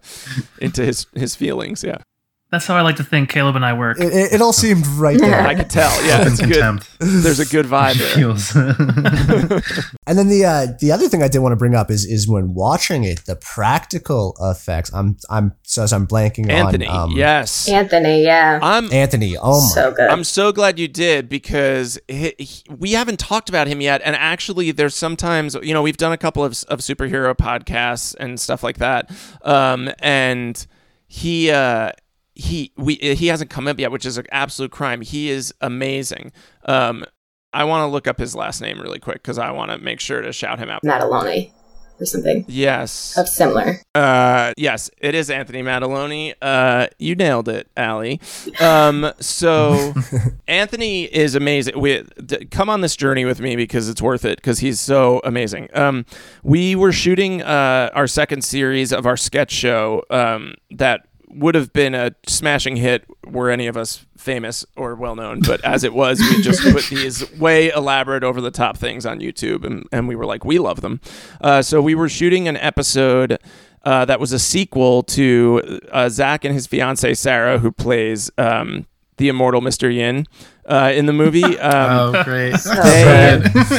[0.61, 1.85] into his his feelings.
[1.85, 1.99] Yeah.
[2.51, 4.01] That's how I like to think Caleb and I work.
[4.01, 5.47] It, it, it all seemed right there.
[5.47, 5.91] I could tell.
[6.07, 6.81] Yeah, it's good.
[6.99, 9.61] There's a good vibe there.
[10.09, 12.27] And then the uh, the other thing I did want to bring up is is
[12.27, 14.91] when watching it, the practical effects.
[14.95, 17.69] I'm I'm so as I'm blanking Anthony, on um, yes.
[17.69, 18.59] Anthony, yeah.
[18.63, 19.37] I'm Anthony.
[19.37, 20.09] Oh my so good.
[20.09, 24.01] I'm so glad you did because he, he- we haven't talked about him yet.
[24.03, 28.41] And actually, there's sometimes, you know, we've done a couple of, of superhero podcasts and
[28.41, 29.11] stuff like that.
[29.43, 30.67] Um, and
[31.07, 31.93] he, uh,
[32.39, 35.03] he, we, he hasn't come up yet, which is an absolute crime.
[35.03, 36.33] He is amazing.
[36.65, 37.05] Um,
[37.53, 40.01] I want to look up his last name really quick because I want to make
[40.01, 40.83] sure to shout him out.
[40.83, 41.51] Mataloni
[42.01, 43.19] or something Yes.
[43.19, 43.81] of similar.
[43.93, 46.33] Uh, yes, it is Anthony Mataloni.
[46.41, 48.21] Uh, you nailed it, Ali.
[48.61, 49.95] Um, so
[50.47, 51.81] Anthony is amazing.
[51.81, 55.21] We d- come on this journey with me because it's worth it because he's so
[55.25, 55.71] amazing.
[55.75, 56.07] Um,
[56.45, 61.73] we were shooting uh, our second series of our sketch show um, that would have
[61.73, 65.93] been a smashing hit were any of us famous or well known but as it
[65.93, 70.09] was we just put these way elaborate over the top things on youtube and, and
[70.09, 71.01] we were like we love them.
[71.41, 73.39] Uh, so we were shooting an episode
[73.85, 78.87] uh, that was a sequel to uh, zach and his fiancee sarah who plays um,
[79.19, 80.27] the immortal mr yin
[80.69, 82.53] uh, in the movie um, oh, great.
[82.53, 83.35] they,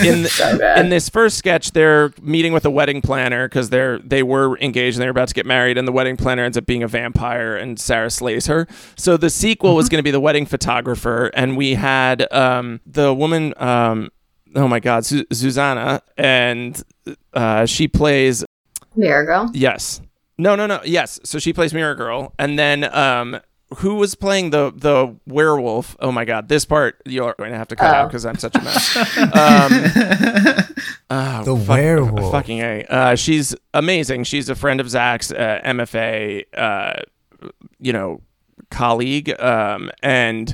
[0.07, 0.77] in, So good.
[0.79, 4.97] in this first sketch, they're meeting with a wedding planner because they're they were engaged
[4.97, 6.87] and they were about to get married, and the wedding planner ends up being a
[6.87, 8.67] vampire, and Sarah slays her.
[8.95, 13.13] So the sequel was going to be the wedding photographer, and we had um, the
[13.13, 13.53] woman.
[13.57, 14.09] Um,
[14.55, 16.81] oh my God, Su- Susanna, and
[17.33, 18.43] uh, she plays
[18.95, 19.51] Mirror Girl.
[19.53, 20.01] Yes.
[20.39, 20.79] No, no, no.
[20.85, 21.19] Yes.
[21.23, 23.39] So she plays Mirror Girl, and then um,
[23.77, 25.95] who was playing the the werewolf?
[25.99, 28.07] Oh my God, this part you're going to have to cut out Oh.
[28.07, 28.97] because I'm such a mess.
[29.17, 30.65] um,
[31.09, 32.31] oh, The fuck- werewolf.
[32.31, 32.85] Fucking a.
[32.85, 34.23] Uh, she's amazing.
[34.23, 36.43] She's a friend of Zach's, uh, MFA.
[36.55, 37.01] Uh,
[37.79, 38.21] you know,
[38.69, 40.53] colleague, um, and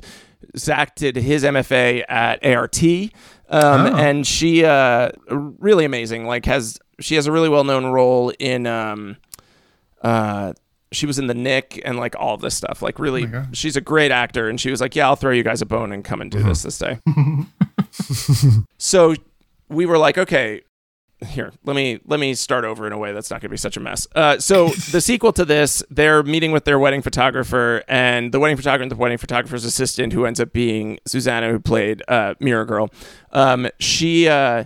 [0.58, 2.82] Zach did his MFA at ART.
[2.84, 3.12] Um,
[3.50, 3.96] Oh.
[3.96, 9.18] and she uh really amazing like has she has a really well-known role in um
[10.02, 10.54] uh
[10.96, 12.82] she was in the Knick and like all this stuff.
[12.82, 13.56] Like really God.
[13.56, 14.50] she's a great actor.
[14.50, 16.42] And she was like yeah I'll throw you guys a bone and come and do
[16.42, 17.00] this this day.
[18.78, 19.16] So
[19.70, 20.62] we were like okay
[21.26, 23.58] here let me let me start over in a way that's not going to be
[23.58, 24.06] such a mess.
[24.16, 28.58] Uh, so the sequel to this they're meeting with their wedding photographer and the wedding
[28.58, 32.66] photographer and the wedding photographer's assistant who ends up being susanna who played uh, mirror
[32.66, 32.90] girl
[33.32, 34.66] um, she uh,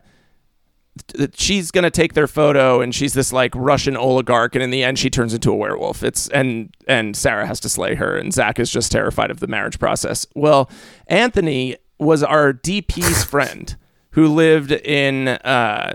[1.36, 4.98] she's gonna take their photo and she's this like russian oligarch and in the end
[5.00, 8.60] she turns into a werewolf it's and and sarah has to slay her and zach
[8.60, 10.70] is just terrified of the marriage process well
[11.08, 13.76] anthony was our dp's friend
[14.12, 15.94] who lived in uh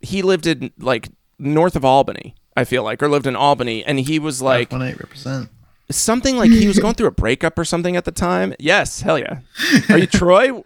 [0.00, 3.98] he lived in like north of Albany, I feel like, or lived in Albany, and
[3.98, 5.48] he was like represent.
[5.90, 8.54] something like he was going through a breakup or something at the time.
[8.58, 9.40] Yes, hell yeah.
[9.88, 10.62] Are you Troy?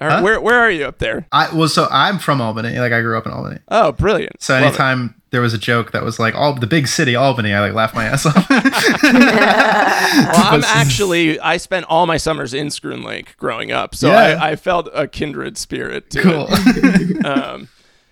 [0.00, 0.20] Or Huh?
[0.22, 1.26] Where where are you up there?
[1.32, 2.78] I well, so I'm from Albany.
[2.78, 3.58] Like I grew up in Albany.
[3.68, 4.40] Oh, brilliant.
[4.42, 4.66] So Love it.
[4.68, 7.74] anytime there was a joke that was like, all the big city, Albany," I like
[7.74, 8.34] laughed my ass off.
[8.50, 14.38] Well, I'm actually I spent all my summers in Schroon Lake growing up, so Yeah.
[14.40, 16.46] I, I felt a kindred spirit to cool.
[16.48, 17.24] it.
[17.26, 17.68] Um,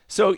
[0.07, 0.37] so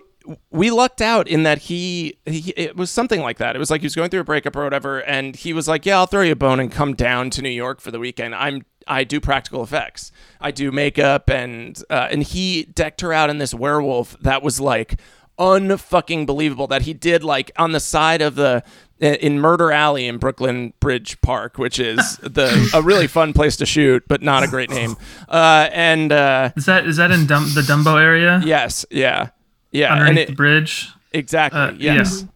[0.51, 3.57] we lucked out in that he, he it was something like that.
[3.57, 5.85] It was like he was going through a breakup or whatever, and he was like,
[5.87, 8.35] "Yeah, I'll throw you a bone and come down to New York for the weekend."
[8.35, 10.11] I'm I do practical effects.
[10.41, 14.61] I do makeup and uh, and he decked her out in this werewolf that was
[14.61, 15.01] like
[15.39, 18.63] unfucking believable that he did like on the side of the
[19.01, 23.65] in Murder Alley in Brooklyn Bridge Park, which is the a really fun place to
[23.67, 24.97] shoot, but not a great name.
[25.27, 29.31] Uh, and uh, Is that is that in Dum- the Dumbo area yes, yeah,
[29.71, 30.89] yeah, and underneath it, the bridge?
[31.13, 31.59] Exactly.
[31.61, 32.23] Uh, yes.
[32.23, 32.29] yeah.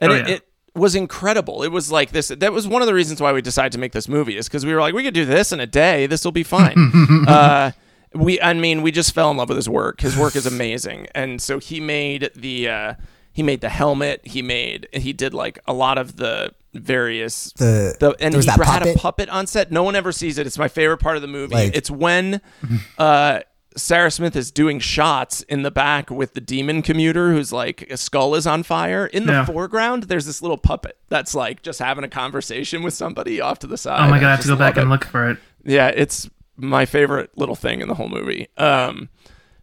[0.00, 0.34] And Oh, it, yeah.
[0.34, 1.62] it was incredible.
[1.62, 2.28] It was like this.
[2.28, 4.64] That was one of the reasons why we decided to make this movie is because
[4.64, 6.06] we were like, we could do this in a day.
[6.06, 6.76] This will be fine.
[7.28, 7.72] uh,
[8.14, 10.00] we, I mean, we just fell in love with his work.
[10.00, 12.68] His work is amazing, and so he made the.
[12.68, 12.94] Uh,
[13.32, 14.20] he made the helmet.
[14.26, 14.88] He made.
[14.92, 18.96] He did like a lot of the various The, the, and he that had puppet.
[18.96, 19.70] a puppet on set.
[19.70, 20.46] No one ever sees it.
[20.48, 21.54] It's my favorite part of the movie.
[21.54, 22.40] Like- it's when
[22.98, 23.40] uh,
[23.76, 27.96] Sarah Smith is doing shots in the back with the demon commuter who's like a
[27.96, 29.06] skull is on fire.
[29.06, 29.44] In the Yeah.
[29.44, 33.66] foreground, there's this little puppet that's like just having a conversation with somebody off to
[33.66, 34.06] the side.
[34.06, 35.38] Oh my god, I have to go back love and look for it.
[35.64, 38.48] Yeah, it's my favorite little thing in the whole movie.
[38.56, 39.08] Um,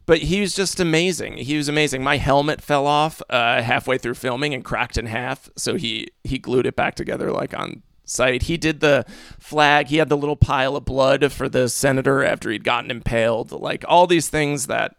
[0.06, 1.38] but he was just amazing.
[1.38, 2.02] He was amazing.
[2.02, 6.38] My helmet fell off uh, halfway through filming and cracked in half, so he he
[6.40, 8.44] glued it back together like on site.
[8.44, 9.06] He did the
[9.40, 9.88] flag.
[9.88, 13.52] He had the little pile of blood for the senator after he'd gotten impaled.
[13.52, 14.96] Like all these things that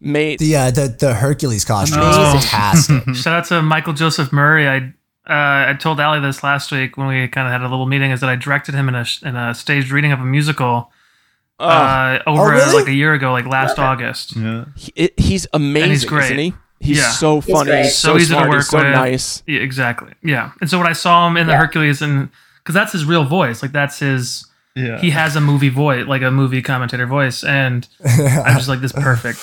[0.00, 2.36] made the uh, the the Hercules costume Oh.
[2.36, 3.14] is fantastic.
[3.14, 4.68] Shout out to Michael Joseph Murray.
[4.68, 4.76] I
[5.28, 8.10] uh, I told Ali this last week when we kind of had a little meeting.
[8.10, 10.92] Is that I directed him in a in a staged reading of a musical
[11.60, 12.72] Oh, uh, over really?
[12.72, 14.36] like a year ago, like last August.
[14.36, 14.66] Yeah.
[14.76, 16.24] he, it- he's amazing, great.
[16.26, 16.54] isn't he?
[16.78, 17.10] He's Yeah.
[17.10, 17.70] so funny.
[17.72, 17.82] great.
[17.86, 18.86] He's so, So easy to work he's so with.
[18.92, 19.42] nice.
[19.44, 20.12] Yeah, exactly.
[20.22, 20.52] Yeah.
[20.60, 21.58] And so when I saw him in the Yeah.
[21.58, 22.28] Hercules, and
[22.68, 24.44] because that's his real voice, like that's his.
[24.76, 25.00] Yeah.
[25.00, 28.92] He has a movie voice, like a movie commentator voice, and I'm just like this
[28.92, 29.38] perfect,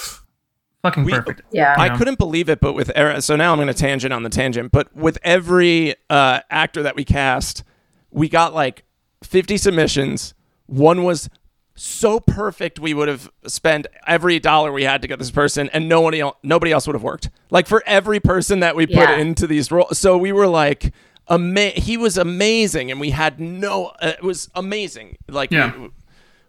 [0.84, 1.42] fucking We- perfect.
[1.52, 1.74] Yeah.
[1.76, 1.98] I know?
[1.98, 4.72] couldn't believe it, but with Era, so now I'm going to tangent on the tangent.
[4.72, 7.64] But with every uh, actor that we cast,
[8.12, 8.84] we got like
[9.24, 10.36] 50 submissions.
[10.68, 11.28] One was
[11.74, 15.90] so perfect, we would have spent every dollar we had to get this person, and
[15.90, 17.30] no one el- nobody else would have worked.
[17.50, 19.18] Like for every person that we put Yeah.
[19.18, 20.94] into these roles, so we were like.
[21.30, 23.88] Ama- he was amazing, and we had no.
[24.02, 25.18] Uh, it was amazing.
[25.28, 25.76] Like Yeah.
[25.78, 25.90] we,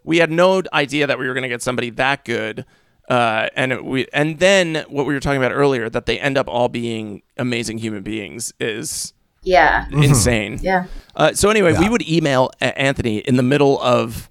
[0.03, 2.65] we had no idea that we were going to get somebody that good.
[3.09, 6.37] Uh, and it, we and then what we were talking about earlier that they end
[6.37, 9.13] up all being amazing human beings is
[9.43, 9.85] yeah.
[9.91, 10.59] insane.
[10.61, 10.85] Yeah.
[11.15, 14.29] Uh, so anyway, we would email Anthony in the middle of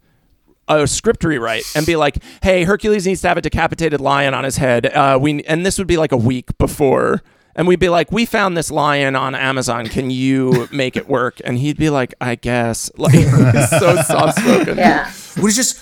[0.68, 4.44] a script rewrite and be like, "Hey, Hercules needs to have a decapitated lion on
[4.44, 7.22] his head." Uh, we and this would be like a week before,
[7.56, 9.86] and we'd be like, "We found this lion on Amazon.
[9.88, 14.38] Can you make it work?" And he'd be like, "I guess." Like he's so soft
[14.42, 14.78] spoken.
[14.78, 15.10] Yeah.
[15.42, 15.76] We're just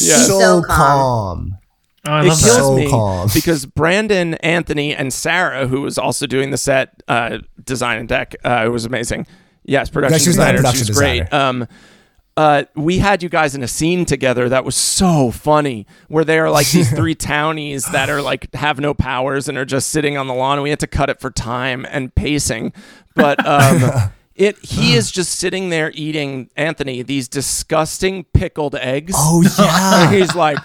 [0.00, 0.16] Yeah.
[0.18, 0.66] so, So calm.
[0.66, 1.58] calm.
[2.06, 2.56] Oh, I it love kills.
[2.56, 3.28] So me calm.
[3.32, 8.34] because Brandon, Anthony, and Sarah, who was also doing the set uh, design and deck,
[8.44, 9.26] uh, it was amazing.
[9.64, 10.58] Yes, production she was designer.
[10.58, 11.20] production she was great.
[11.30, 11.48] designer.
[11.62, 11.68] Um,
[12.36, 16.38] uh, we had you guys in a scene together that was so funny, where they
[16.38, 20.16] are like these three townies that are like have no powers and are just sitting
[20.16, 22.72] on the lawn, and we had to cut it for time and pacing.
[23.14, 29.14] But um, it he is just sitting there eating Anthony these disgusting pickled eggs.
[29.16, 30.10] Oh yeah.
[30.10, 30.58] He's like,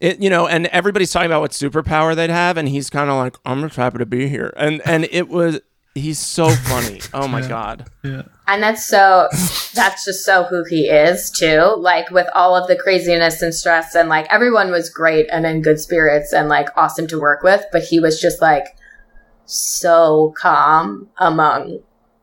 [0.00, 3.16] it, you know, and everybody's talking about what superpower they'd have, and he's kind of
[3.16, 5.60] like, I'm just happy to be here, and and it was,
[5.98, 7.00] he's so funny.
[7.14, 8.22] Oh my god, Yeah.
[8.46, 9.28] And that's so,
[9.74, 11.74] that's just so who he is too.
[11.76, 15.60] Like with all of the craziness and stress and like everyone was great and in
[15.62, 18.64] good spirits and like awesome to work with, but he was just like
[19.44, 21.80] so calm among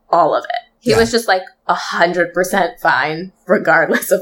[0.09, 0.71] all of it.
[0.79, 0.97] He Yeah.
[0.97, 4.21] was just like a hundred percent fine regardless of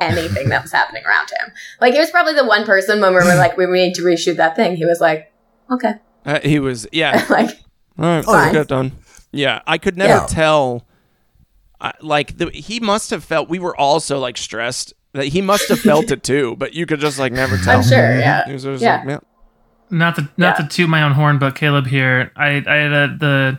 [0.00, 1.52] anything that was happening around him.
[1.80, 4.36] Like he was probably the one person when we were like, we need to reshoot
[4.36, 4.76] that thing.
[4.76, 5.32] He was like,
[5.70, 5.94] okay.
[6.24, 7.50] uh, he was, yeah, like,
[7.98, 8.52] all right, Fine.
[8.52, 8.92] get it done.
[9.32, 10.26] Yeah, I could never Yeah.
[10.26, 10.86] tell.
[11.80, 13.48] I like the, he must have felt.
[13.48, 14.92] We were also like stressed.
[15.12, 17.78] That he must have felt it too, but you could just like never tell.
[17.78, 18.18] I'm sure.
[18.18, 18.44] Yeah.
[18.46, 18.96] He was just Yeah.
[18.98, 19.18] like, yeah.
[19.90, 20.66] not to not Yeah.
[20.66, 23.58] to toot my own horn, but Caleb here, I I had a, the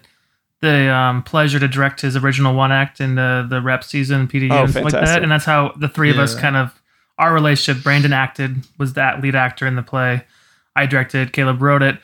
[0.62, 4.52] the um, pleasure to direct his original one act in the the rep season PDU
[4.52, 6.82] Oh, and stuff like that, and that's how the three of us kind of
[7.18, 7.84] our relationship.
[7.84, 10.26] Brandon acted was that lead actor in the play.
[10.76, 11.32] I directed.
[11.32, 12.00] Caleb wrote it,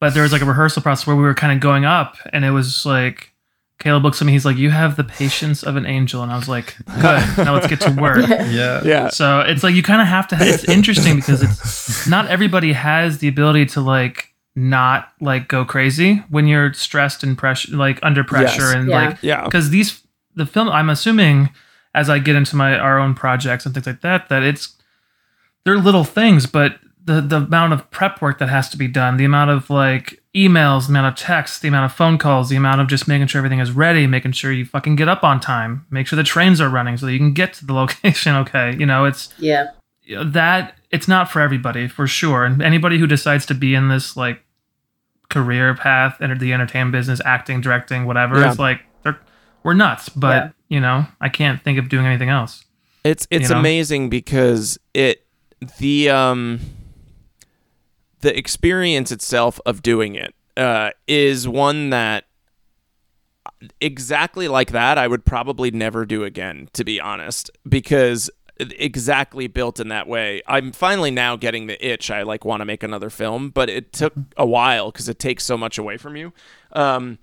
[0.00, 2.44] but there was like a rehearsal process where we were kind of going up, and
[2.44, 3.32] it was like.
[3.78, 4.32] Caleb looks at me.
[4.32, 7.22] He's like, "You have the patience of an angel," and I was like, "Good.
[7.44, 8.80] Now let's get to work." Yeah.
[8.82, 9.08] Yeah.
[9.10, 10.36] So it's like you kind of have to.
[10.40, 16.24] It's interesting because it's not everybody has the ability to like not like go crazy
[16.30, 18.74] when you're stressed and pressure, like under pressure, Yes.
[18.76, 18.94] and Yeah.
[19.08, 19.44] like Yeah.
[19.44, 20.00] because these
[20.34, 20.70] the film.
[20.70, 21.50] I'm assuming
[21.94, 24.74] as I get into my our own projects and things like that that it's
[25.66, 29.16] they're little things, but the the amount of prep work that has to be done,
[29.16, 32.56] the amount of like emails, the amount of texts, the amount of phone calls, the
[32.56, 35.40] amount of just making sure everything is ready, making sure you fucking get up on
[35.40, 38.34] time, make sure the trains are running so that you can get to the location.
[38.36, 39.68] Okay, you know it's Yeah.
[40.24, 44.16] that it's not for everybody for sure and anybody who decides to be in this
[44.16, 44.42] like
[45.28, 48.50] career path enter the entertainment business acting directing whatever Yeah.
[48.50, 49.18] it's like they're
[49.64, 50.50] we're nuts but Yeah.
[50.68, 52.64] you know i can't think of doing anything else
[53.04, 53.60] It's it's You know?
[53.60, 55.26] amazing because it
[55.78, 56.60] the um
[58.26, 62.24] the experience itself of doing it uh, is one that
[63.80, 69.78] exactly like that I would probably never do again to be honest because exactly built
[69.78, 70.42] in that way.
[70.48, 72.10] I'm finally now getting the itch.
[72.10, 75.44] I like want to make another film, but it took a while because it takes
[75.44, 76.32] so much away from you.
[76.72, 77.18] Um,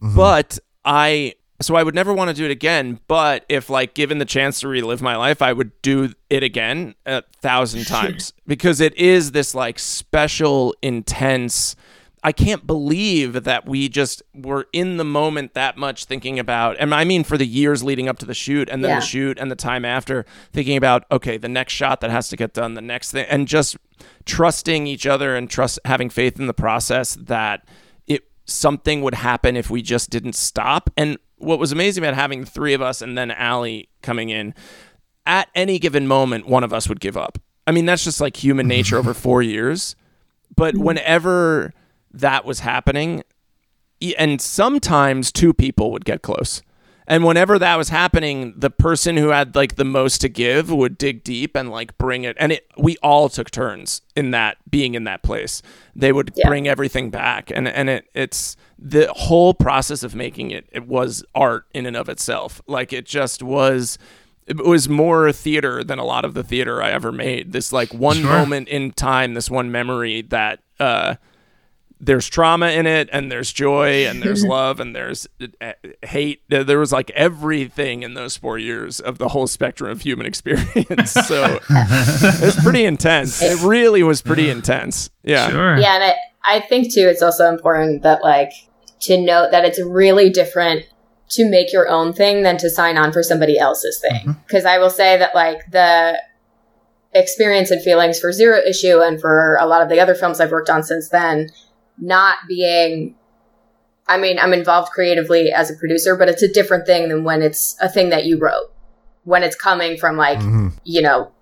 [0.00, 3.00] But I so I would never want to do it again.
[3.08, 6.94] But if like given the chance to relive my life, I would do it again
[7.06, 11.76] a thousand times because it is this like special, intense.
[12.22, 16.92] I can't believe that we just were in the moment that much thinking about, and
[16.92, 18.98] I mean for the years leading up to the shoot and then Yeah.
[19.00, 22.36] the shoot and the time after, thinking about, okay, the next shot that has to
[22.36, 23.76] get done, the next thing, and just
[24.24, 27.68] trusting each other and trust having faith in the process that
[28.08, 30.90] it something would happen if we just didn't stop.
[30.96, 34.54] And what was amazing about having the three of us and then Ali coming in,
[35.26, 37.38] at any given moment, one of us would give up.
[37.66, 39.96] I mean, that's just like human nature over four years.
[40.54, 40.84] But mm-hmm.
[40.84, 41.74] whenever
[42.12, 43.24] that was happening,
[44.18, 46.62] and sometimes two people would get close.
[47.08, 50.98] And whenever that was happening, the person who had like the most to give would
[50.98, 52.36] dig deep and like bring it.
[52.40, 55.62] And it, we all took turns in that being in that place.
[55.94, 56.48] They would Yeah.
[56.48, 60.66] bring everything back, and and it it's the whole process of making it.
[60.72, 62.60] It was art in and of itself.
[62.66, 63.98] Like it just was.
[64.46, 67.50] It was more theater than a lot of the theater I ever made.
[67.52, 68.30] This like one Sure.
[68.30, 70.60] moment in time, this one memory that.
[70.78, 71.16] uh
[71.98, 75.26] there's trauma in it and there's joy and there's love and there's
[75.62, 75.72] uh,
[76.02, 80.26] hate there was like everything in those four years of the whole spectrum of human
[80.32, 85.78] experience so it was pretty intense it really was pretty intense yeah Sure.
[85.78, 86.14] Yeah, and I,
[86.46, 88.52] I think too, it's also important that like
[89.00, 90.86] to note that it's really different
[91.30, 94.36] to make your own thing than to sign on for somebody else's thing.
[94.46, 96.20] Because I will say that like the
[97.12, 100.52] experience and feelings for Zero Issue and for a lot of the other films I've
[100.52, 101.50] worked on since then,
[101.98, 103.16] not being.
[104.08, 107.42] I mean, I'm involved creatively as a producer, but it's a different thing than when
[107.42, 108.70] it's a thing that you wrote.
[109.24, 110.74] When it's coming from like Mhm.
[110.84, 111.32] you know,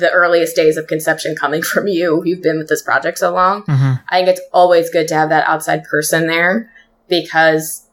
[0.00, 3.62] the earliest days of conception coming from you, you've been with this project so long.
[3.62, 6.72] hmm I think it's always good to have that outside person there
[7.08, 7.86] because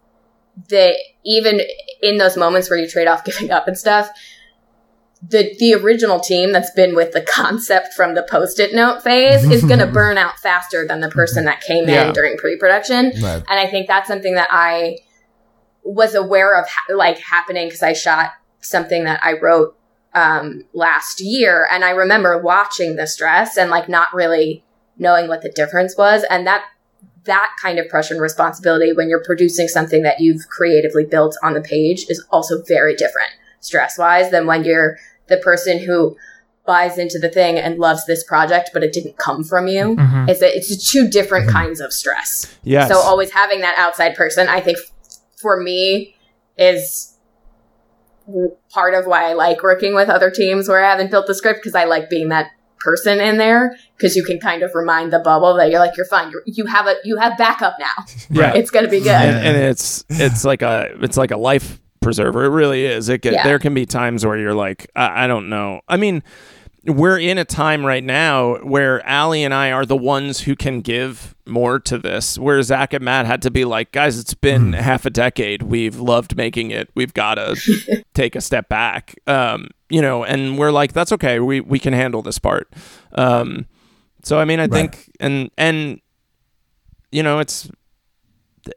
[0.70, 0.95] they,
[1.26, 1.62] even
[2.01, 4.10] in those moments where you trade off giving up and stuff,
[5.28, 9.64] the, the original team that's been with the concept from the post-it note phase is
[9.64, 12.08] going to burn out faster than the person that came Yeah.
[12.08, 13.05] in during pre-production.
[13.22, 13.43] Right.
[13.49, 14.99] And I think that's something that I
[15.84, 18.32] was aware of ha- like happening because I shot
[18.62, 19.76] something that I wrote
[20.18, 21.68] um, last year.
[21.72, 24.63] And I remember watching the stress and like not really
[24.97, 26.24] knowing what the difference was.
[26.30, 26.63] And that,
[27.26, 31.53] that kind of pressure and responsibility when you're producing something that you've creatively built on
[31.53, 34.97] the page is also very different stress wise than when you're
[35.28, 36.18] the person who
[36.65, 39.95] buys into the thing and loves this project, but it didn't come from you.
[39.95, 42.57] hmm It's a, it's two different kinds of stress.
[42.63, 46.15] yes So always having that outside person, I think f- for me
[46.57, 47.18] is
[48.26, 51.34] w- part of why I like working with other teams where I haven't built the
[51.34, 55.11] script because I like being that person in there because you can kind of remind
[55.11, 56.30] the bubble that you're like you're fine.
[56.30, 58.05] You're, you have a you have backup now.
[58.30, 58.53] Yeah.
[58.53, 59.07] It's gonna be good.
[59.07, 62.45] And, and it's it's like a it's like a life preserver.
[62.45, 63.09] It really is.
[63.09, 63.43] It can, Yeah.
[63.45, 65.82] there can be times where you're like I, I don't know.
[65.88, 66.21] I mean
[66.88, 70.82] we're in a time right now where Ali and I are the ones who can
[70.82, 74.74] give more to this, where Zach and Matt had to be like, guys, it's been
[74.74, 75.64] half a decade.
[75.64, 76.90] We've loved making it.
[76.96, 79.16] We've got to take a step back.
[79.28, 81.40] Um, you know, and we're like, that's okay.
[81.40, 82.72] We we can handle this part.
[83.14, 83.68] Um,
[84.24, 86.02] so I mean, I think and and
[87.12, 87.70] you know, it's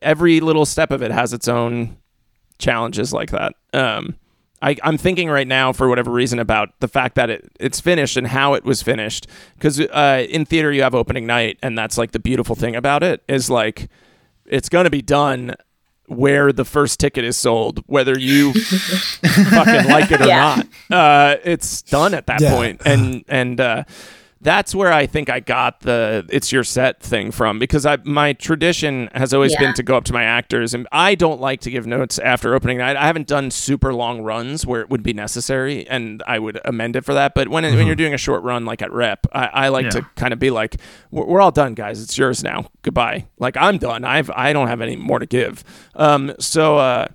[0.02, 1.96] every little step of it has its own
[2.58, 3.54] challenges like that.
[3.72, 4.16] Um,
[4.62, 8.16] I, I'm thinking right now, for whatever reason, about the fact that it, it's finished
[8.18, 9.26] and how it was finished.
[9.54, 13.02] Because uh, in theater, you have opening night, and that's like the beautiful thing about
[13.02, 13.88] it is like
[14.44, 15.54] it's going to be done
[16.06, 18.52] where the first ticket is sold, whether you
[19.24, 20.62] fucking like it or Yeah.
[20.90, 20.98] not.
[20.98, 22.50] Uh, it's done at that Yeah.
[22.54, 22.82] point.
[22.84, 23.84] and and uh,
[24.42, 28.32] that's where I think I got the "it's your set" thing from because I my
[28.32, 29.60] tradition has always Yeah.
[29.60, 32.54] been to go up to my actors, and I don't like to give notes after
[32.54, 32.96] opening night.
[32.96, 36.96] I haven't done super long runs where it would be necessary, and I would amend
[36.96, 37.34] it for that.
[37.34, 39.90] But when when you're doing a short run like at Rep, I, I like Yeah.
[39.90, 40.76] to kind of be like,
[41.10, 42.02] "We're, we're all done, guys.
[42.02, 42.70] It's yours now.
[42.82, 44.04] Goodbye." Like I'm done.
[44.04, 45.62] I've I don't have any more to give.
[45.94, 46.78] Um, so.
[46.78, 47.06] Uh,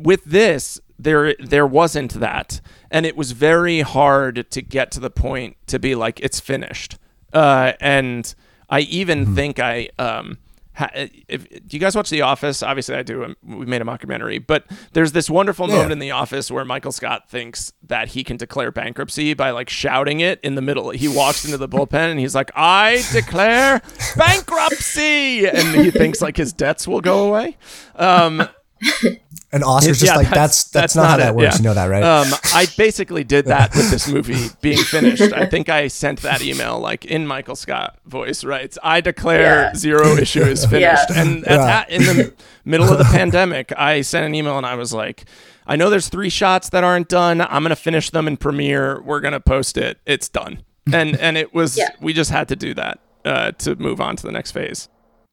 [0.00, 2.60] with this there there wasn't that
[2.92, 6.98] and it was very hard to get to the point to be like it's finished.
[7.32, 8.34] Uh, and
[8.70, 10.38] i even think i um
[10.74, 10.90] ha-
[11.28, 12.62] if, do you guys watch the office?
[12.62, 13.24] Obviously i do.
[13.24, 14.42] Um, we made a mockumentary.
[14.46, 15.74] But there's this wonderful Yeah.
[15.76, 19.68] moment in the office where michael scott thinks that he can declare bankruptcy by like
[19.70, 20.90] shouting it in the middle.
[20.90, 23.80] He walks into the bullpen and he's like i declare
[24.16, 25.46] bankruptcy!
[25.46, 27.56] And he thinks like his debts will go away.
[27.96, 28.48] Um
[29.54, 31.56] And Oscar's just yeah, like, that's, that's, not, how it, that works.
[31.56, 31.58] yeah.
[31.58, 32.02] You know that, right?
[32.02, 35.20] Um, I basically did that with this movie being finished.
[35.34, 38.74] I think I sent that email like in Michael Scott voice, right?
[38.82, 39.74] I declare Yeah.
[39.74, 41.10] zero issue is finished.
[41.10, 41.20] Yeah.
[41.22, 41.66] And at Yeah.
[41.66, 45.26] that, in the middle of the pandemic, I sent an email and I was like,
[45.66, 47.42] I know there's three shots that aren't done.
[47.42, 49.02] I'm gonna finish them in Premiere.
[49.02, 49.98] We're gonna post it.
[50.06, 50.62] It's done.
[50.90, 51.90] And and it was Yeah.
[52.00, 54.88] we just had to do that uh, to move on to the next phase.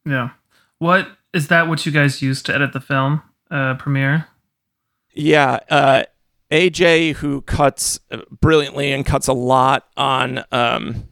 [0.06, 0.32] Yeah.
[0.80, 1.70] What is that?
[1.70, 3.22] What you guys used to edit the film
[3.52, 4.28] uh, premiere?
[5.14, 6.04] Yeah, uh,
[6.52, 11.08] AJ who cuts uh, brilliantly and cuts a lot on um,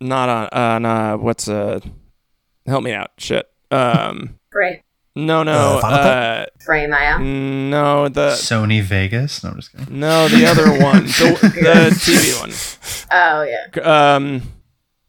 [0.00, 1.80] not on on uh, what's uh,
[2.66, 3.48] help me out, shit.
[3.70, 4.82] Um, Great.
[5.16, 7.70] no, no, Uh, Final uh, Frame I am.
[7.70, 9.42] no, the Sony Vegas.
[9.42, 9.98] No, I'm just kidding.
[9.98, 12.52] no, the other one, the, the TV one.
[13.10, 14.14] Oh yeah.
[14.16, 14.42] Um,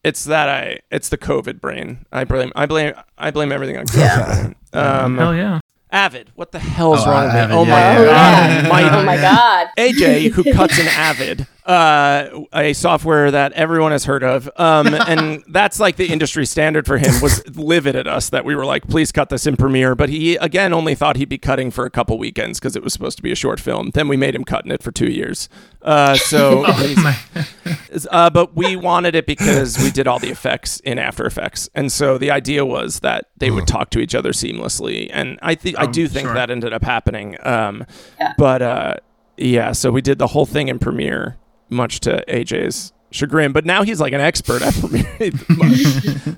[0.03, 0.79] It's that I.
[0.91, 2.05] It's the COVID brain.
[2.11, 2.51] I blame.
[2.55, 2.93] I blame.
[3.17, 4.55] I blame everything on COVID.
[4.73, 5.03] Yeah.
[5.03, 5.59] Um, Hell yeah.
[5.93, 6.31] Avid.
[6.35, 7.39] What the hell's Oh, wrong with me?
[7.39, 8.63] Avid, Oh my yeah, Oh, god.
[8.63, 8.67] yeah.
[8.67, 9.67] My- oh my god.
[9.77, 15.43] AJ, who cuts an Avid, uh, a software that everyone has heard of, um, and
[15.49, 18.87] that's like the industry standard for him, was livid at us that we were like,
[18.87, 19.95] please cut this in Premiere.
[19.95, 22.93] But he, again, only thought he'd be cutting for a couple weekends because it was
[22.93, 23.91] supposed to be a short film.
[23.93, 25.49] Then we made him cutting it for two years.
[25.81, 30.97] Uh, so, Oh, uh, but we wanted it because we did all the effects in
[30.99, 35.09] After Effects, and so the idea was that they would talk to each other seamlessly,
[35.13, 36.33] and I think I Um, do think sure.
[36.33, 37.37] that ended up happening.
[37.43, 37.85] Um,
[38.19, 38.33] Yeah.
[38.37, 38.93] But uh,
[39.37, 41.37] yeah, so we did the whole thing in Premiere,
[41.73, 43.51] much to AJ's chagrin.
[43.51, 45.31] But now he's like an expert at Premiere.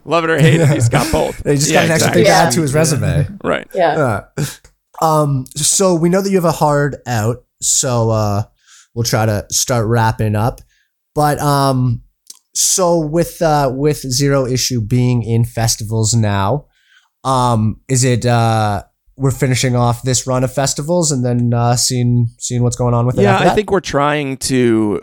[0.05, 1.37] Love it or hate it, he's got both.
[1.45, 2.23] He just Yeah, got an extra exactly.
[2.23, 3.27] thing to add to his resume.
[3.43, 3.67] Right.
[3.73, 4.23] Yeah.
[4.39, 4.45] Uh,
[5.05, 8.43] um, so we know that you have a hard out, so uh,
[8.93, 10.61] we'll try to start wrapping up.
[11.13, 12.01] But um,
[12.53, 16.67] so with uh, with zero issue being in festivals now,
[17.23, 18.83] um, is it uh,
[19.17, 23.05] we're finishing off this run of festivals and then uh, seeing seeing what's going on
[23.05, 23.23] with it?
[23.23, 25.01] Yeah, after I think we're trying to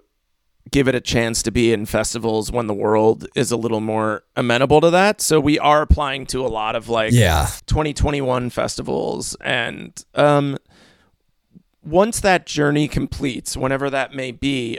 [0.70, 4.22] give it a chance to be in festivals when the world is a little more
[4.36, 5.20] amenable to that.
[5.20, 7.48] So we are applying to a lot of like Yeah.
[7.66, 10.56] 2021 festivals and um
[11.84, 14.78] once that journey completes whenever that may be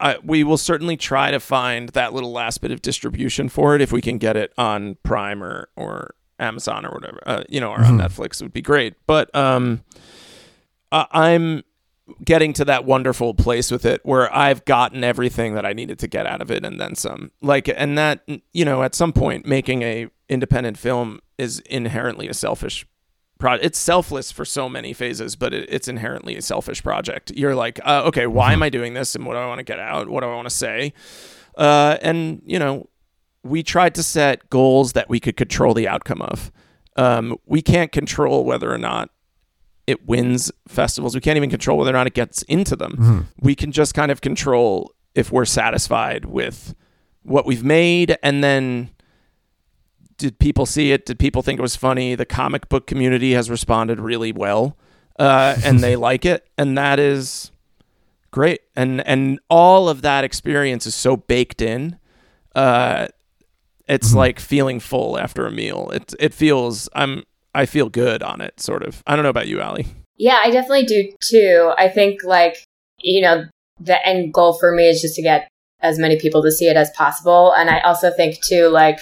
[0.00, 3.80] I, we will certainly try to find that little last bit of distribution for it
[3.82, 7.70] if we can get it on prime or, or amazon or whatever uh, you know
[7.72, 9.82] or on netflix would be great but um
[10.92, 11.64] I i'm
[12.24, 16.08] getting to that wonderful place with it where I've gotten everything that I needed to
[16.08, 17.30] get out of it and then some.
[17.42, 22.34] Like and that you know, at some point making a independent film is inherently a
[22.34, 22.86] selfish
[23.38, 23.64] project.
[23.64, 27.30] It's selfless for so many phases, but it, it's inherently a selfish project.
[27.30, 29.64] You're like, uh, okay, why am I doing this and what do I want to
[29.64, 30.08] get out?
[30.08, 30.92] What do I want to say?
[31.56, 32.88] Uh, and you know,
[33.42, 36.50] we tried to set goals that we could control the outcome of.
[36.96, 39.10] Um, we can't control whether or not
[39.88, 41.14] it wins festivals.
[41.14, 43.26] We can't even control whether or not it gets into them.
[43.40, 46.74] We can just kind of control if we're satisfied with
[47.22, 48.90] what we've made and then
[50.18, 51.06] did people see it?
[51.06, 52.14] Did people think it was funny?
[52.14, 54.76] The comic book community has responded really well.
[55.18, 57.50] Uh, and they like it and that is
[58.30, 58.60] great.
[58.76, 61.98] And and all of that experience is so baked in.
[62.54, 63.08] Uh,
[63.88, 65.90] it's like feeling full after a meal.
[65.94, 67.22] It it feels I'm
[67.58, 69.02] I feel good on it, sort of.
[69.04, 69.84] I don't know about you, Ali.
[70.16, 71.72] Yeah, I definitely do too.
[71.76, 72.62] I think like,
[73.00, 73.46] you know,
[73.80, 75.48] the end goal for me is just to get
[75.80, 77.52] as many people to see it as possible.
[77.52, 79.00] And I also think too, like,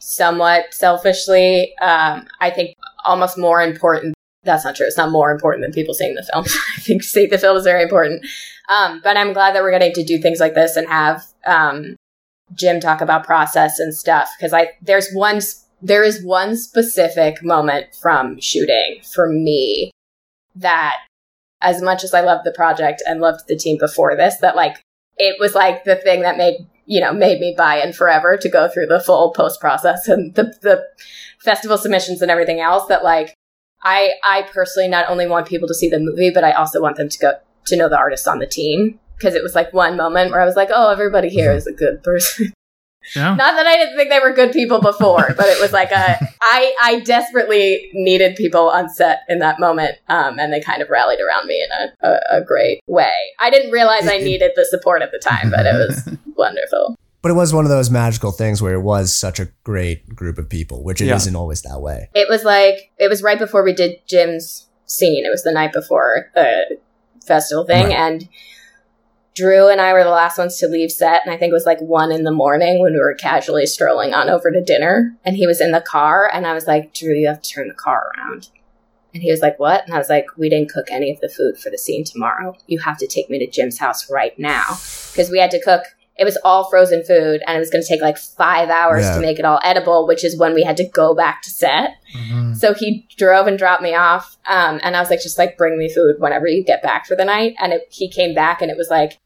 [0.00, 4.14] somewhat selfishly, um, I think almost more important.
[4.42, 4.86] That's not true.
[4.86, 6.46] It's not more important than people seeing the film.
[6.76, 8.26] I think seeing the film is very important.
[8.68, 11.94] Um, but I'm glad that we're getting to do things like this and have, um,
[12.52, 14.28] Jim talk about process and stuff.
[14.40, 15.40] Cause I, there's one,
[15.82, 19.90] there is one specific moment from shooting for me
[20.54, 20.96] that
[21.62, 24.76] as much as I loved the project and loved the team before this, that like
[25.16, 28.48] it was like the thing that made you know made me buy in forever to
[28.48, 30.84] go through the full post process and the the
[31.40, 32.86] festival submissions and everything else.
[32.88, 33.34] That like
[33.82, 36.96] I I personally not only want people to see the movie, but I also want
[36.96, 37.32] them to go
[37.66, 40.46] to know the artists on the team because it was like one moment where I
[40.46, 42.52] was like, oh, everybody here is a good person.
[43.14, 43.34] Yeah.
[43.34, 46.18] Not that I didn't think they were good people before, but it was like a
[46.42, 50.90] I I desperately needed people on set in that moment, um, and they kind of
[50.90, 53.12] rallied around me in a, a, a great way.
[53.38, 56.96] I didn't realize I needed the support at the time, but it was wonderful.
[57.22, 60.38] But it was one of those magical things where it was such a great group
[60.38, 61.18] of people, which it Yeah.
[61.18, 62.08] not always that way.
[62.14, 65.26] It was like it was right before we did Jim's scene.
[65.26, 66.78] It was the night before the
[67.26, 67.96] festival thing, Right.
[67.98, 68.28] and
[69.40, 71.66] Drew and I were the last ones to leave set, and I think it was
[71.66, 75.36] like one in the morning when we were casually strolling on over to dinner, and
[75.36, 77.74] he was in the car, and I was like, Drew, you have to turn the
[77.74, 78.50] car around.
[79.14, 79.84] And he was like, What?
[79.86, 82.56] And I was like, We didn't cook any of the food for the scene tomorrow.
[82.66, 84.64] You have to take me to Jim's house right now.
[85.10, 85.82] Because we had to cook,
[86.16, 89.14] it was all frozen food, and it was going to take like five hours Yeah.
[89.16, 91.96] to make it all edible, which is when we had to go back to set.
[92.54, 94.36] So he drove and dropped me off.
[94.46, 97.16] Um, and I was like, just like bring me food whenever you get back for
[97.16, 97.54] the night.
[97.58, 99.18] And it, he came back and it was like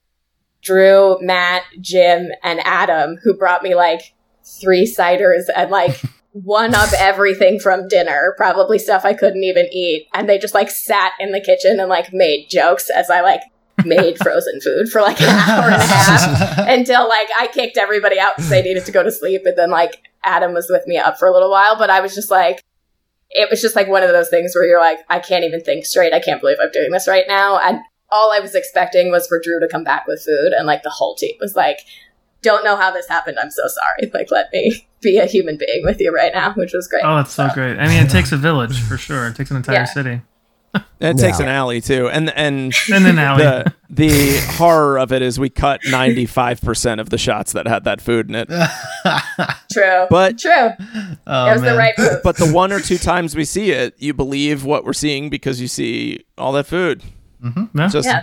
[0.65, 6.01] Drew, Matt, Jim, and Adam who brought me like three ciders and like
[6.33, 10.09] one of everything from dinner, probably stuff I couldn't even eat.
[10.13, 13.43] And they just like sat in the kitchen and like made jokes as I like
[13.85, 18.19] made frozen food for like an hour and a half until like I kicked everybody
[18.19, 19.43] out because they needed to go to sleep.
[19.45, 22.15] And then like Adam was with me up for a little while, but I was
[22.15, 22.61] just like,
[23.31, 25.87] it was just like one of those things where you're like, I can't even think
[25.87, 26.13] straight.
[26.13, 27.59] I can't believe I'm doing this right now.
[27.59, 30.83] And all I was expecting was for Drew to come back with food, and like
[30.83, 31.81] the whole team was like,
[32.43, 33.39] don't know how this happened.
[33.41, 34.11] I'm so sorry.
[34.15, 37.03] Like, let me be a human being with you right now, which was great.
[37.05, 37.79] Oh, that's so great.
[37.79, 39.27] I mean, it takes a village for sure.
[39.29, 39.85] It takes an entire Yeah.
[39.85, 40.21] city.
[41.01, 41.45] It takes Yeah.
[41.45, 43.43] an alley too, and and And then Ali.
[43.45, 47.69] the the horror of it is we cut ninety five percent of the shots that
[47.69, 48.49] had that food in it.
[49.73, 50.07] True.
[50.11, 50.71] But- true.
[51.27, 52.21] Oh, it was the right move.
[52.23, 55.61] But the one or two times we see it, you believe what we're seeing because
[55.61, 57.03] you see all that food.
[57.73, 57.89] No?
[57.89, 58.23] Just Yeah.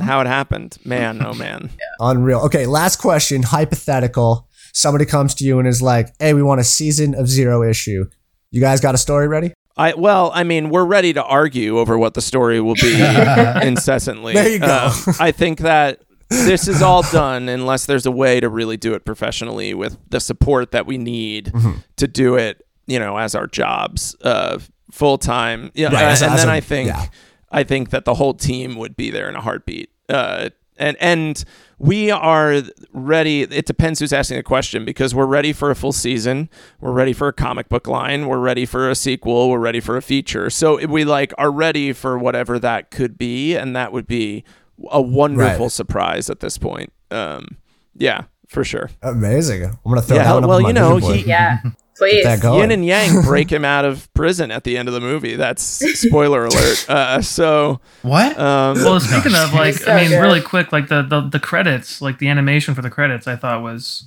[0.00, 0.78] how it happened.
[0.84, 1.70] Man, oh man.
[2.00, 2.40] Unreal.
[2.46, 3.42] Okay, last question.
[3.42, 4.48] Hypothetical.
[4.72, 8.06] Somebody comes to you and is like, "Hey, we want a season of zero issue."
[8.50, 9.52] You guys got a story ready?
[9.76, 12.94] I well, I mean, we're ready to argue over what the story will be
[13.62, 14.34] incessantly.
[14.34, 14.90] There you go.
[15.06, 18.94] Um, I think that this is all done unless there's a way to really do
[18.94, 21.72] it professionally with the support that we need Mm-hmm.
[21.96, 24.58] to do it, you know, as our jobs, uh,
[24.90, 25.70] full time.
[25.74, 27.06] Yeah, Right, uh, as- and as then a- I think yeah.
[27.52, 29.90] I think that the whole team would be there in a heartbeat.
[30.08, 31.44] Uh, and and
[31.78, 33.42] we are ready.
[33.42, 36.48] It depends who's asking the question because we're ready for a full season.
[36.80, 38.26] We're ready for a comic book line.
[38.26, 39.50] We're ready for a sequel.
[39.50, 40.48] We're ready for a feature.
[40.48, 44.44] So we like are ready for whatever that could be, and that would be
[44.90, 45.72] a wonderful Right.
[45.72, 46.90] surprise at this point.
[47.10, 47.58] Um,
[47.94, 48.90] yeah, for sure.
[49.02, 49.64] Amazing.
[49.64, 51.58] I'm gonna throw Yeah, that one up well, on my you know, he- yeah.
[52.10, 52.24] Please.
[52.24, 52.60] that going.
[52.60, 55.36] Yin and Yang break him out of prison at the end of the movie.
[55.36, 56.88] That's spoiler alert.
[56.90, 58.38] Uh, so What?
[58.38, 60.20] um, Well, speaking of like, So I mean, good.
[60.20, 63.62] really quick, like the, the the credits, like the animation for the credits, I thought
[63.62, 64.04] was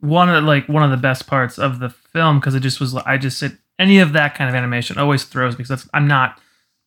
[0.00, 2.94] one of like one of the best parts of the film because it just was.
[2.94, 6.06] I just said any of that kind of animation always throws me because that's I'm
[6.06, 6.38] not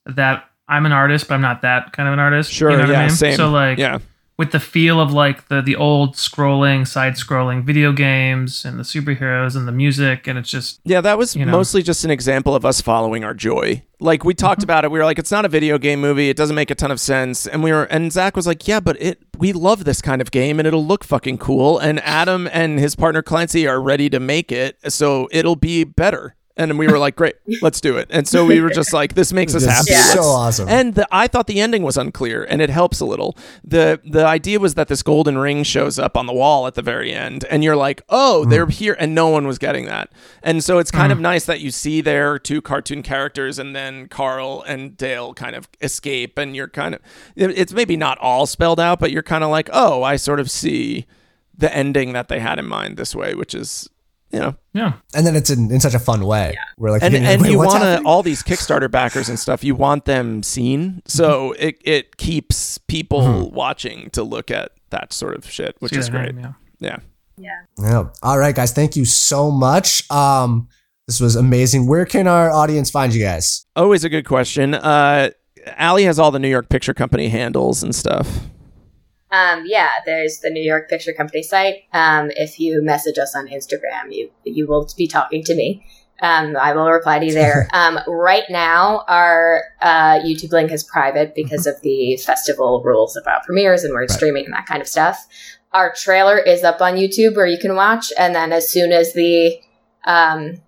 [0.05, 2.51] that I'm an artist, but I'm not that kind of an artist.
[2.51, 3.15] sure, you know what yeah, I mean?
[3.15, 3.35] same.
[3.37, 3.99] So like, yeah,
[4.37, 8.83] with the feel of like the the old scrolling, side scrolling video games and the
[8.83, 11.51] superheroes and the music, and it's just Yeah, that was You know?
[11.51, 13.83] mostly just an example of us following our joy.
[13.99, 14.45] Like we Mm-hmm.
[14.45, 16.29] talked about it, we were like, it's not a video game movie.
[16.29, 17.47] It doesn't make a ton of sense.
[17.47, 20.29] And we were, and Zach was like, yeah, but it, we love this kind of
[20.29, 21.79] game, and it'll look fucking cool.
[21.79, 26.35] And Adam and his partner Clancy are ready to make it, so it'll be better.
[26.59, 28.07] And we were like, great, let's do it.
[28.09, 29.93] And so we were just like, this makes us This happy.
[29.93, 30.67] so awesome.
[30.67, 33.37] And the, I thought the ending was unclear, and it helps a little.
[33.63, 36.81] the The idea was that this golden ring shows up on the wall at the
[36.81, 38.49] very end, and you're like, "Oh, Hmm.
[38.49, 40.09] they're here," and no one was getting that.
[40.41, 44.07] And so it's kind of nice that you see there two cartoon characters, and then
[44.07, 47.01] Carl and Dale kind of escape, and you're kind of
[47.35, 50.39] it- it's maybe not all spelled out, but you're kind of like, "Oh, I sort
[50.39, 51.05] of see
[51.55, 53.87] the ending that they had in mind this way," which is.
[54.31, 54.93] You know, yeah.
[55.15, 56.57] and then it's in, in such a fun way.
[56.77, 59.63] We're like, and thinking, and you want to all these Kickstarter backers and stuff.
[59.63, 61.67] You want them seen, so Mm-hmm.
[61.67, 66.07] it it keeps people watching to look at that sort of shit, which See is
[66.09, 66.35] that great.
[66.35, 66.97] name, yeah.
[67.37, 68.09] Yeah, Yeah.
[68.21, 68.73] All right, guys.
[68.73, 70.09] Thank you so much.
[70.11, 70.67] Um,
[71.07, 71.87] this was amazing.
[71.87, 73.65] Where can our audience find you guys?
[73.77, 74.73] always a good question.
[74.73, 75.29] Uh,
[75.79, 78.27] Ali has all the New York Picture Company handles and stuff.
[79.31, 81.83] Um, yeah, there's the New York Picture Company site.
[81.93, 85.85] Um, if you message us on Instagram, you you will be talking to me.
[86.21, 87.67] Um, I will reply to you there.
[87.73, 93.43] um, right now, our uh, YouTube link is private because of the festival rules about
[93.43, 95.27] premieres and we're streaming and that kind of stuff.
[95.73, 99.13] Our trailer is up on YouTube where you can watch, and then as soon as
[99.13, 99.59] the
[100.05, 100.61] um,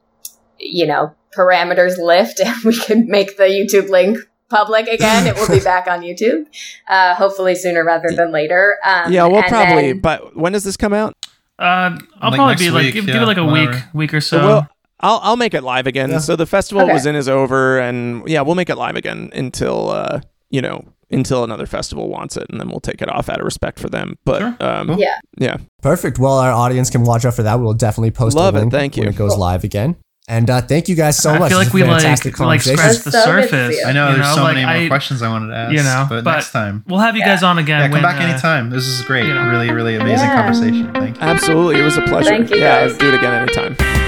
[0.60, 4.18] you know parameters lift and we can make the YouTube link
[4.50, 6.46] public again, it will be back on YouTube.
[6.88, 8.78] Uh, hopefully sooner rather than later.
[8.86, 9.94] Um, yeah, we'll probably.
[9.94, 11.16] then- but when does this come out?
[11.58, 13.72] Uh, I'll Like probably be like week, give, give yeah, it like a whenever.
[13.74, 14.38] week, week or so.
[14.40, 14.68] well,
[15.02, 16.10] I'll I'll make it live again.
[16.10, 16.20] Yeah.
[16.20, 16.94] So the festival Okay.
[16.94, 20.86] was in is over, and yeah, we'll make it live again until uh, you know
[21.12, 23.90] until another festival wants it, and then we'll take it off out of respect for
[23.90, 24.18] them.
[24.26, 24.56] But Sure.
[24.62, 25.00] um, Cool.
[25.00, 25.16] yeah.
[25.38, 26.18] yeah, Perfect.
[26.20, 27.58] Well, our audience can watch out for that.
[27.60, 28.62] We will definitely post Love a it.
[28.62, 29.10] link Thank when you.
[29.10, 29.40] it goes Cool.
[29.40, 29.96] live again.
[30.30, 31.42] And uh, thank you guys so much.
[31.42, 33.84] I feel like is we like fantastic we like scratched the so surface.
[33.84, 35.72] I know you there's so like, many I- more questions I wanted to ask.
[35.74, 36.84] you know, but, but next time.
[36.88, 37.30] We'll have you Yeah.
[37.34, 37.80] guys on again.
[37.80, 38.70] Yeah, come when, back uh, anytime.
[38.70, 39.26] This is great.
[39.26, 39.50] you know.
[39.50, 40.36] Really, really amazing Yeah.
[40.36, 40.94] conversation.
[40.94, 41.22] Thank you.
[41.24, 42.30] absolutely, it was a pleasure.
[42.30, 42.98] Thank you, yeah, guys.
[42.98, 43.99] do it again anytime.